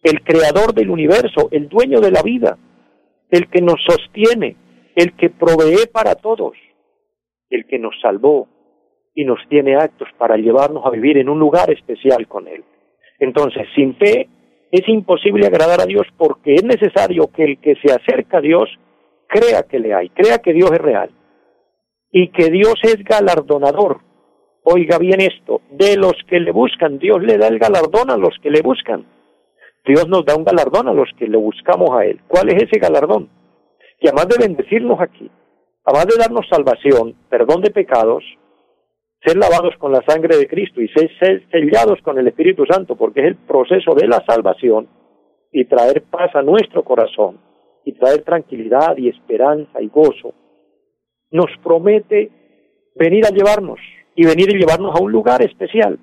el 0.03 0.21
creador 0.23 0.73
del 0.73 0.89
universo, 0.89 1.49
el 1.51 1.67
dueño 1.69 1.99
de 1.99 2.11
la 2.11 2.21
vida, 2.21 2.57
el 3.29 3.49
que 3.49 3.61
nos 3.61 3.81
sostiene, 3.85 4.55
el 4.95 5.15
que 5.15 5.29
provee 5.29 5.87
para 5.91 6.15
todos, 6.15 6.53
el 7.49 7.65
que 7.67 7.79
nos 7.79 7.93
salvó 8.01 8.47
y 9.13 9.25
nos 9.25 9.39
tiene 9.49 9.75
actos 9.75 10.07
para 10.17 10.37
llevarnos 10.37 10.85
a 10.85 10.91
vivir 10.91 11.17
en 11.17 11.29
un 11.29 11.39
lugar 11.39 11.71
especial 11.71 12.27
con 12.27 12.47
Él. 12.47 12.63
Entonces, 13.19 13.67
sin 13.75 13.95
fe 13.95 14.29
es 14.71 14.87
imposible 14.87 15.47
agradar 15.47 15.81
a 15.81 15.85
Dios 15.85 16.05
porque 16.17 16.55
es 16.55 16.63
necesario 16.63 17.27
que 17.27 17.43
el 17.43 17.59
que 17.59 17.75
se 17.75 17.91
acerca 17.91 18.37
a 18.37 18.41
Dios 18.41 18.69
crea 19.27 19.63
que 19.63 19.79
le 19.79 19.93
hay, 19.93 20.09
crea 20.09 20.39
que 20.39 20.53
Dios 20.53 20.71
es 20.71 20.79
real 20.79 21.09
y 22.11 22.29
que 22.29 22.49
Dios 22.49 22.75
es 22.83 23.03
galardonador. 23.03 24.01
Oiga 24.69 24.97
bien 24.97 25.21
esto, 25.21 25.61
de 25.71 25.95
los 25.95 26.11
que 26.27 26.41
le 26.41 26.51
buscan, 26.51 26.99
Dios 26.99 27.23
le 27.23 27.37
da 27.37 27.47
el 27.47 27.57
galardón 27.57 28.11
a 28.11 28.17
los 28.17 28.37
que 28.43 28.49
le 28.49 28.61
buscan. 28.61 29.05
Dios 29.85 30.09
nos 30.09 30.25
da 30.25 30.35
un 30.35 30.43
galardón 30.43 30.89
a 30.89 30.93
los 30.93 31.09
que 31.17 31.25
le 31.25 31.37
buscamos 31.37 31.91
a 31.91 32.03
Él. 32.03 32.19
¿Cuál 32.27 32.49
es 32.49 32.63
ese 32.63 32.77
galardón? 32.77 33.29
Que 33.97 34.09
además 34.09 34.27
de 34.27 34.45
bendecirnos 34.45 34.99
aquí, 34.99 35.31
además 35.85 36.07
de 36.07 36.17
darnos 36.21 36.49
salvación, 36.49 37.15
perdón 37.29 37.61
de 37.61 37.71
pecados, 37.71 38.25
ser 39.23 39.37
lavados 39.37 39.73
con 39.77 39.93
la 39.93 40.03
sangre 40.05 40.35
de 40.35 40.49
Cristo 40.49 40.81
y 40.81 40.89
ser 40.89 41.47
sellados 41.49 42.01
con 42.01 42.17
el 42.17 42.27
Espíritu 42.27 42.65
Santo, 42.65 42.97
porque 42.97 43.21
es 43.21 43.27
el 43.27 43.35
proceso 43.37 43.95
de 43.95 44.09
la 44.09 44.21
salvación 44.27 44.89
y 45.53 45.63
traer 45.63 46.03
paz 46.11 46.35
a 46.35 46.41
nuestro 46.41 46.83
corazón 46.83 47.39
y 47.85 47.93
traer 47.93 48.23
tranquilidad 48.23 48.97
y 48.97 49.07
esperanza 49.07 49.81
y 49.81 49.87
gozo, 49.87 50.33
nos 51.31 51.51
promete 51.63 52.91
venir 52.95 53.25
a 53.25 53.29
llevarnos 53.29 53.79
y 54.17 54.25
venir 54.25 54.49
a 54.49 54.57
llevarnos 54.57 54.93
a 54.93 55.01
un 55.01 55.13
lugar 55.13 55.41
especial 55.41 55.97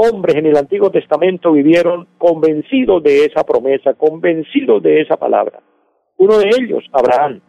hombres 0.00 0.36
en 0.36 0.46
el 0.46 0.56
Antiguo 0.56 0.90
Testamento 0.90 1.52
vivieron 1.52 2.08
convencidos 2.16 3.02
de 3.02 3.26
esa 3.26 3.44
promesa, 3.44 3.92
convencidos 3.94 4.82
de 4.82 5.02
esa 5.02 5.16
palabra. 5.18 5.60
Uno 6.16 6.38
de 6.38 6.48
ellos, 6.48 6.84
Abraham. 6.92 7.42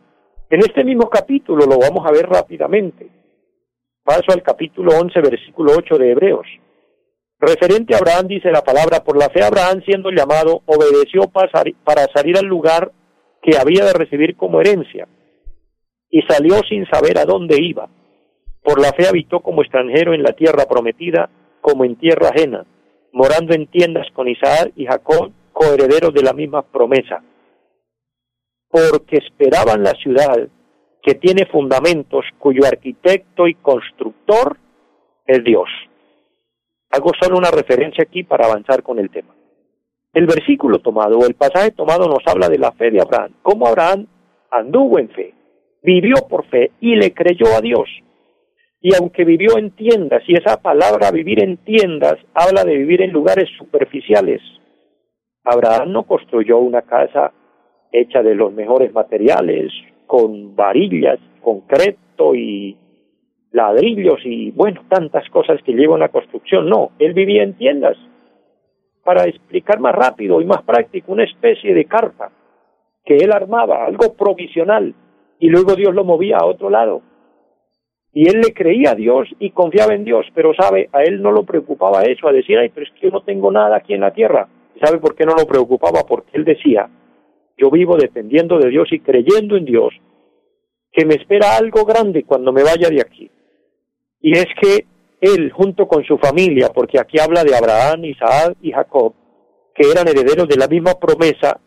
En 0.50 0.60
este 0.60 0.84
mismo 0.84 1.10
capítulo 1.10 1.66
lo 1.66 1.80
vamos 1.80 2.06
a 2.06 2.12
ver 2.12 2.28
rápidamente. 2.28 3.08
Paso 4.04 4.34
al 4.34 4.44
capítulo 4.44 4.92
11, 5.00 5.22
versículo 5.22 5.72
8 5.78 5.98
de 5.98 6.12
Hebreos. 6.12 6.48
Referente 7.40 7.96
a 7.96 8.00
Abraham 8.00 8.28
dice 8.28 8.52
la 8.52 8.62
palabra, 8.62 9.02
por 9.02 9.18
la 9.18 9.30
fe 9.30 9.44
Abraham 9.44 9.82
siendo 9.86 10.10
llamado, 10.10 10.62
obedeció 10.66 11.32
para 11.32 12.06
salir 12.14 12.38
al 12.38 12.46
lugar 12.46 12.92
que 13.42 13.58
había 13.58 13.86
de 13.86 13.94
recibir 13.94 14.36
como 14.36 14.60
herencia, 14.60 15.08
y 16.10 16.22
salió 16.24 16.62
sin 16.70 16.86
saber 16.88 17.18
a 17.18 17.26
dónde 17.26 17.58
iba. 17.60 17.90
Por 18.64 18.80
la 18.80 18.94
fe 18.94 19.08
habitó 19.08 19.40
como 19.40 19.62
extranjero 19.62 20.14
en 20.14 20.24
la 20.24 20.34
tierra 20.34 20.66
prometida, 20.70 21.30
como 21.62 21.84
en 21.84 21.96
tierra 21.96 22.30
ajena, 22.30 22.66
morando 23.12 23.54
en 23.54 23.68
tiendas 23.68 24.08
con 24.14 24.28
Isaac 24.28 24.72
y 24.76 24.86
Jacob, 24.86 25.32
coherederos 25.52 26.14
de 26.14 26.24
la 26.24 26.34
misma 26.34 26.62
promesa, 26.62 27.24
porque 28.70 29.18
esperaban 29.18 29.84
la 29.84 29.94
ciudad 29.94 30.48
que 31.02 31.16
tiene 31.16 31.46
fundamentos, 31.48 32.26
cuyo 32.38 32.66
arquitecto 32.66 33.48
y 33.48 33.56
constructor 33.56 34.58
es 35.26 35.44
Dios. 35.44 35.68
Hago 36.92 37.12
solo 37.20 37.38
una 37.38 37.50
referencia 37.50 38.04
aquí 38.04 38.24
para 38.24 38.46
avanzar 38.46 38.84
con 38.84 39.00
el 39.00 39.10
tema. 39.10 39.34
El 40.14 40.28
versículo 40.28 40.80
tomado 40.80 41.18
o 41.18 41.26
el 41.26 41.36
pasaje 41.36 41.72
tomado 41.72 42.08
nos 42.08 42.22
habla 42.28 42.50
de 42.50 42.60
la 42.60 42.72
fe 42.74 42.92
de 42.92 43.02
Abraham, 43.02 43.34
cómo 43.42 43.66
Abraham 43.68 44.08
anduvo 44.52 45.00
en 45.00 45.10
fe, 45.10 45.34
vivió 45.82 46.16
por 46.30 46.46
fe 46.48 46.72
y 46.80 46.96
le 46.96 47.14
creyó 47.14 47.48
a 47.56 47.62
Dios 47.62 47.90
y 48.82 48.96
aunque 48.96 49.24
vivió 49.24 49.58
en 49.58 49.72
tiendas, 49.72 50.24
y 50.28 50.34
esa 50.34 50.62
palabra 50.62 51.12
vivir 51.12 51.44
en 51.44 51.58
tiendas 51.58 52.18
habla 52.34 52.64
de 52.64 52.76
vivir 52.78 53.02
en 53.02 53.12
lugares 53.12 53.48
superficiales, 53.58 54.42
Abraham 55.44 55.92
no 55.92 56.04
construyó 56.04 56.58
una 56.58 56.82
casa 56.82 57.32
hecha 57.92 58.24
de 58.24 58.36
los 58.36 58.54
mejores 58.54 58.94
materiales, 58.94 59.72
con 60.08 60.56
varillas, 60.56 61.20
concreto 61.42 62.36
y 62.36 62.78
ladrillos 63.52 64.20
y 64.24 64.52
bueno, 64.52 64.84
tantas 64.90 65.30
cosas 65.30 65.62
que 65.64 65.74
llevan 65.74 66.00
la 66.00 66.10
construcción. 66.10 66.70
No, 66.70 66.92
él 67.00 67.14
vivía 67.14 67.44
en 67.44 67.58
tiendas. 67.58 67.98
Para 69.04 69.26
explicar 69.26 69.80
más 69.80 69.96
rápido 69.96 70.42
y 70.42 70.46
más 70.46 70.64
práctico, 70.64 71.12
una 71.12 71.24
especie 71.24 71.74
de 71.74 71.86
carpa 71.86 72.32
que 73.04 73.18
él 73.18 73.32
armaba, 73.32 73.86
algo 73.86 74.14
provisional, 74.14 74.94
y 75.40 75.50
luego 75.50 75.76
Dios 75.76 75.94
lo 75.94 76.04
movía 76.04 76.38
a 76.38 76.46
otro 76.46 76.70
lado. 76.70 77.02
Y 78.14 78.28
él 78.28 78.42
le 78.42 78.54
creía 78.54 78.92
a 78.92 78.96
Dios 78.96 79.30
y 79.40 79.52
confiaba 79.52 79.94
en 79.94 80.04
Dios, 80.04 80.26
pero 80.36 80.54
sabe, 80.54 80.90
a 80.92 81.04
él 81.04 81.22
no 81.22 81.32
lo 81.32 81.44
preocupaba 81.44 82.04
eso, 82.04 82.28
a 82.28 82.34
decir, 82.34 82.58
ay, 82.58 82.70
pero 82.70 82.86
es 82.86 82.92
que 82.94 83.08
yo 83.08 83.12
no 83.12 83.22
tengo 83.22 83.52
nada 83.52 83.78
aquí 83.78 83.94
en 83.94 84.02
la 84.02 84.12
tierra. 84.12 84.50
¿Sabe 84.84 85.00
por 85.00 85.16
qué 85.16 85.26
no 85.26 85.34
lo 85.34 85.46
preocupaba? 85.46 86.04
Porque 86.08 86.32
él 86.34 86.44
decía, 86.44 86.90
yo 87.58 87.70
vivo 87.72 87.96
dependiendo 87.96 88.58
de 88.58 88.70
Dios 88.70 88.90
y 88.92 89.00
creyendo 89.00 89.56
en 89.56 89.66
Dios, 89.66 89.94
que 90.92 91.06
me 91.06 91.16
espera 91.16 91.56
algo 91.58 91.86
grande 91.86 92.24
cuando 92.24 92.52
me 92.52 92.64
vaya 92.64 92.90
de 92.90 93.02
aquí. 93.02 93.32
Y 94.20 94.38
es 94.38 94.48
que 94.60 94.86
él, 95.22 95.52
junto 95.52 95.88
con 95.88 96.04
su 96.04 96.18
familia, 96.18 96.70
porque 96.74 97.00
aquí 97.00 97.18
habla 97.20 97.44
de 97.44 97.56
Abraham, 97.56 98.06
Isaac 98.06 98.58
y 98.62 98.72
Jacob, 98.72 99.14
que 99.74 99.90
eran 99.90 100.08
herederos 100.08 100.50
de 100.50 100.58
la 100.58 100.68
misma 100.68 100.96
promesa, 101.00 101.62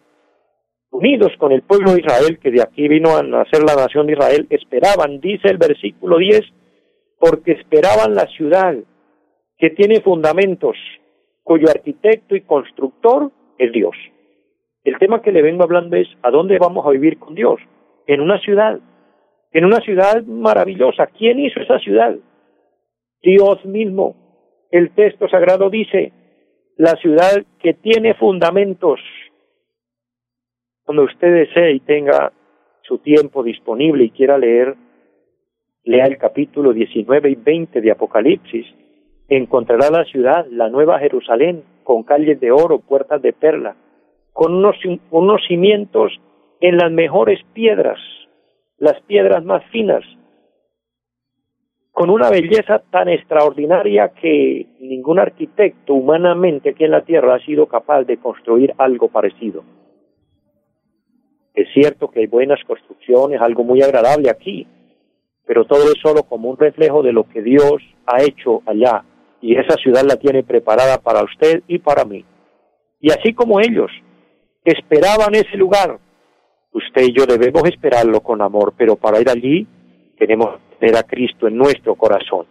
unidos 0.95 1.33
con 1.39 1.51
el 1.51 1.63
pueblo 1.63 1.93
de 1.93 2.01
Israel, 2.01 2.39
que 2.41 2.53
de 2.53 2.63
aquí 2.63 2.87
vino 2.87 3.17
a 3.17 3.23
nacer 3.23 3.65
la 3.65 3.75
nación 3.75 4.07
de 4.07 4.13
Israel, 4.13 4.47
esperaban, 4.49 5.21
dice 5.21 5.49
el 5.49 5.59
versículo 5.59 6.19
10, 6.19 6.41
porque 7.19 7.53
esperaban 7.53 8.15
la 8.15 8.27
ciudad 8.29 8.77
que 9.59 9.71
tiene 9.71 10.01
fundamentos, 10.03 10.77
cuyo 11.43 11.69
arquitecto 11.69 12.37
y 12.37 12.43
constructor 12.43 13.33
es 13.59 13.73
Dios. 13.73 13.97
El 14.85 14.97
tema 14.99 15.21
que 15.21 15.33
le 15.33 15.43
vengo 15.43 15.65
hablando 15.65 15.97
es, 15.97 16.07
¿a 16.23 16.31
dónde 16.31 16.59
vamos 16.59 16.87
a 16.87 16.91
vivir 16.91 17.19
con 17.19 17.35
Dios? 17.35 17.59
En 18.07 18.21
una 18.21 18.39
ciudad, 18.39 18.79
en 19.51 19.65
una 19.65 19.81
ciudad 19.81 20.23
maravillosa. 20.23 21.09
¿Quién 21.09 21.41
hizo 21.41 21.59
esa 21.61 21.81
ciudad? 21.81 22.15
Dios 23.21 23.65
mismo. 23.65 24.15
El 24.71 24.95
texto 24.95 25.29
sagrado 25.29 25.71
dice, 25.71 26.13
la 26.77 26.95
ciudad 26.97 27.45
que 27.59 27.75
tiene 27.75 28.15
fundamentos, 28.15 29.01
cuando 30.85 31.05
usted 31.05 31.33
desee 31.33 31.73
y 31.73 31.81
tenga 31.81 32.33
su 32.83 32.99
tiempo 32.99 33.43
disponible 33.43 34.05
y 34.05 34.11
quiera 34.11 34.37
leer, 34.37 34.75
lea 35.85 36.05
el 36.07 36.19
capítulo 36.19 36.73
19 36.73 37.31
y 37.31 37.35
20 37.35 37.81
de 37.81 37.91
Apocalipsis. 37.91 38.67
Encontrará 39.29 39.91
la 39.91 40.05
ciudad, 40.05 40.47
la 40.51 40.69
nueva 40.69 40.99
Jerusalén, 40.99 41.65
con 41.83 42.03
calles 42.03 42.39
de 42.41 42.51
oro, 42.51 42.81
puertas 42.81 43.23
de 43.23 43.33
perla, 43.33 43.77
con 44.33 44.55
unos, 44.55 44.77
unos 45.11 45.41
cimientos 45.49 46.13
en 46.61 46.77
las 46.77 46.93
mejores 46.93 47.41
piedras, 47.55 47.99
las 48.77 49.01
piedras 49.03 49.43
más 49.45 49.65
finas, 49.71 50.05
con 51.93 52.11
una 52.11 52.29
belleza 52.29 52.83
tan 52.91 53.09
extraordinaria 53.09 54.09
que 54.09 54.67
ningún 54.81 55.19
arquitecto 55.19 55.95
humanamente 55.95 56.71
aquí 56.71 56.85
en 56.85 56.91
la 56.91 57.05
tierra 57.05 57.37
ha 57.37 57.45
sido 57.45 57.67
capaz 57.67 58.03
de 58.03 58.19
construir 58.19 58.75
algo 58.79 59.09
parecido. 59.09 59.63
Es 61.55 61.69
cierto 61.73 62.11
que 62.11 62.21
hay 62.21 62.27
buenas 62.27 62.59
construcciones, 62.67 63.41
algo 63.41 63.63
muy 63.63 63.81
agradable 63.81 64.29
aquí, 64.29 64.67
pero 65.47 65.65
todo 65.65 65.85
es 65.85 66.01
solo 66.03 66.25
como 66.25 66.51
un 66.51 66.57
reflejo 66.57 67.03
de 67.03 67.13
lo 67.13 67.29
que 67.29 67.43
Dios 67.43 67.77
ha 68.07 68.23
hecho 68.23 68.63
allá 68.67 69.05
y 69.41 69.57
esa 69.57 69.77
ciudad 69.77 70.03
la 70.05 70.17
tiene 70.17 70.43
preparada 70.43 70.99
para 70.99 71.23
usted 71.23 71.63
y 71.69 71.79
para 71.79 72.05
mí. 72.05 72.25
Y 73.01 73.13
así 73.13 73.35
como 73.35 73.61
ellos 73.61 73.91
esperaban 74.65 75.35
ese 75.35 75.57
lugar, 75.57 75.99
usted 76.73 77.03
y 77.03 77.13
yo 77.13 77.25
debemos 77.27 77.63
esperarlo 77.67 78.21
con 78.21 78.43
amor, 78.43 78.75
pero 78.77 78.97
para 78.97 79.21
ir 79.21 79.29
allí 79.29 79.67
tenemos 80.19 80.57
que 80.57 80.77
tener 80.81 80.97
a 80.97 81.03
Cristo 81.05 81.47
en 81.47 81.57
nuestro 81.57 81.95
corazón. 81.95 82.47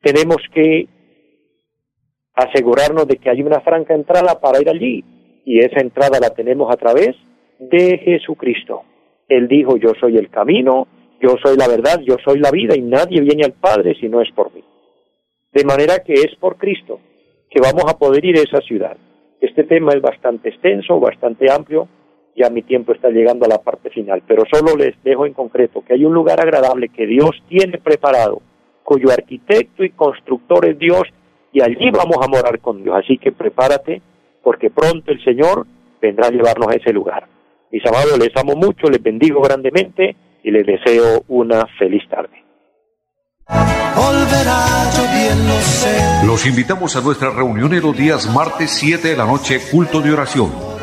Tenemos 0.00 0.36
que 0.54 0.86
asegurarnos 2.34 3.08
de 3.08 3.16
que 3.16 3.30
hay 3.30 3.42
una 3.42 3.60
franca 3.60 3.94
entrada 3.94 4.38
para 4.40 4.60
ir 4.60 4.68
allí 4.68 5.04
y 5.44 5.58
esa 5.58 5.80
entrada 5.80 6.20
la 6.20 6.30
tenemos 6.30 6.72
a 6.72 6.76
través 6.76 7.16
de 7.70 7.98
Jesucristo. 7.98 8.82
Él 9.28 9.48
dijo, 9.48 9.76
yo 9.76 9.92
soy 10.00 10.16
el 10.16 10.28
camino, 10.28 10.86
yo 11.20 11.36
soy 11.42 11.56
la 11.56 11.68
verdad, 11.68 12.00
yo 12.00 12.16
soy 12.24 12.38
la 12.38 12.50
vida 12.50 12.76
y 12.76 12.82
nadie 12.82 13.20
viene 13.20 13.44
al 13.44 13.52
Padre 13.52 13.94
si 14.00 14.08
no 14.08 14.20
es 14.20 14.30
por 14.32 14.52
mí. 14.52 14.62
De 15.52 15.64
manera 15.64 16.00
que 16.00 16.14
es 16.14 16.34
por 16.40 16.56
Cristo 16.56 17.00
que 17.50 17.60
vamos 17.60 17.84
a 17.86 17.98
poder 17.98 18.24
ir 18.24 18.38
a 18.38 18.42
esa 18.42 18.60
ciudad. 18.62 18.96
Este 19.40 19.64
tema 19.64 19.92
es 19.92 20.00
bastante 20.00 20.48
extenso, 20.48 20.98
bastante 20.98 21.52
amplio, 21.52 21.86
ya 22.34 22.48
mi 22.48 22.62
tiempo 22.62 22.92
está 22.92 23.10
llegando 23.10 23.44
a 23.44 23.48
la 23.48 23.58
parte 23.58 23.90
final, 23.90 24.22
pero 24.26 24.44
solo 24.50 24.74
les 24.76 24.94
dejo 25.02 25.26
en 25.26 25.34
concreto 25.34 25.84
que 25.84 25.92
hay 25.92 26.04
un 26.04 26.14
lugar 26.14 26.40
agradable 26.40 26.88
que 26.88 27.06
Dios 27.06 27.30
tiene 27.48 27.78
preparado, 27.78 28.40
cuyo 28.82 29.10
arquitecto 29.10 29.84
y 29.84 29.90
constructor 29.90 30.64
es 30.66 30.78
Dios, 30.78 31.02
y 31.52 31.60
allí 31.60 31.90
vamos 31.90 32.16
a 32.22 32.28
morar 32.28 32.58
con 32.60 32.82
Dios. 32.82 32.96
Así 32.96 33.18
que 33.18 33.32
prepárate, 33.32 34.00
porque 34.42 34.70
pronto 34.70 35.12
el 35.12 35.22
Señor 35.22 35.66
vendrá 36.00 36.28
a 36.28 36.30
llevarnos 36.30 36.68
a 36.68 36.76
ese 36.76 36.92
lugar. 36.92 37.28
Mis 37.72 37.82
amados, 37.86 38.18
les 38.18 38.30
amo 38.36 38.54
mucho, 38.54 38.88
les 38.90 39.02
bendigo 39.02 39.40
grandemente 39.40 40.14
y 40.44 40.50
les 40.50 40.66
deseo 40.66 41.24
una 41.28 41.66
feliz 41.78 42.02
tarde. 42.08 42.44
Los 46.26 46.46
invitamos 46.46 46.96
a 46.96 47.00
nuestra 47.00 47.30
reunión 47.30 47.72
en 47.72 47.82
los 47.82 47.96
días 47.96 48.32
martes 48.34 48.70
7 48.70 49.08
de 49.08 49.16
la 49.16 49.24
noche, 49.24 49.58
culto 49.70 50.02
de 50.02 50.12
oración 50.12 50.71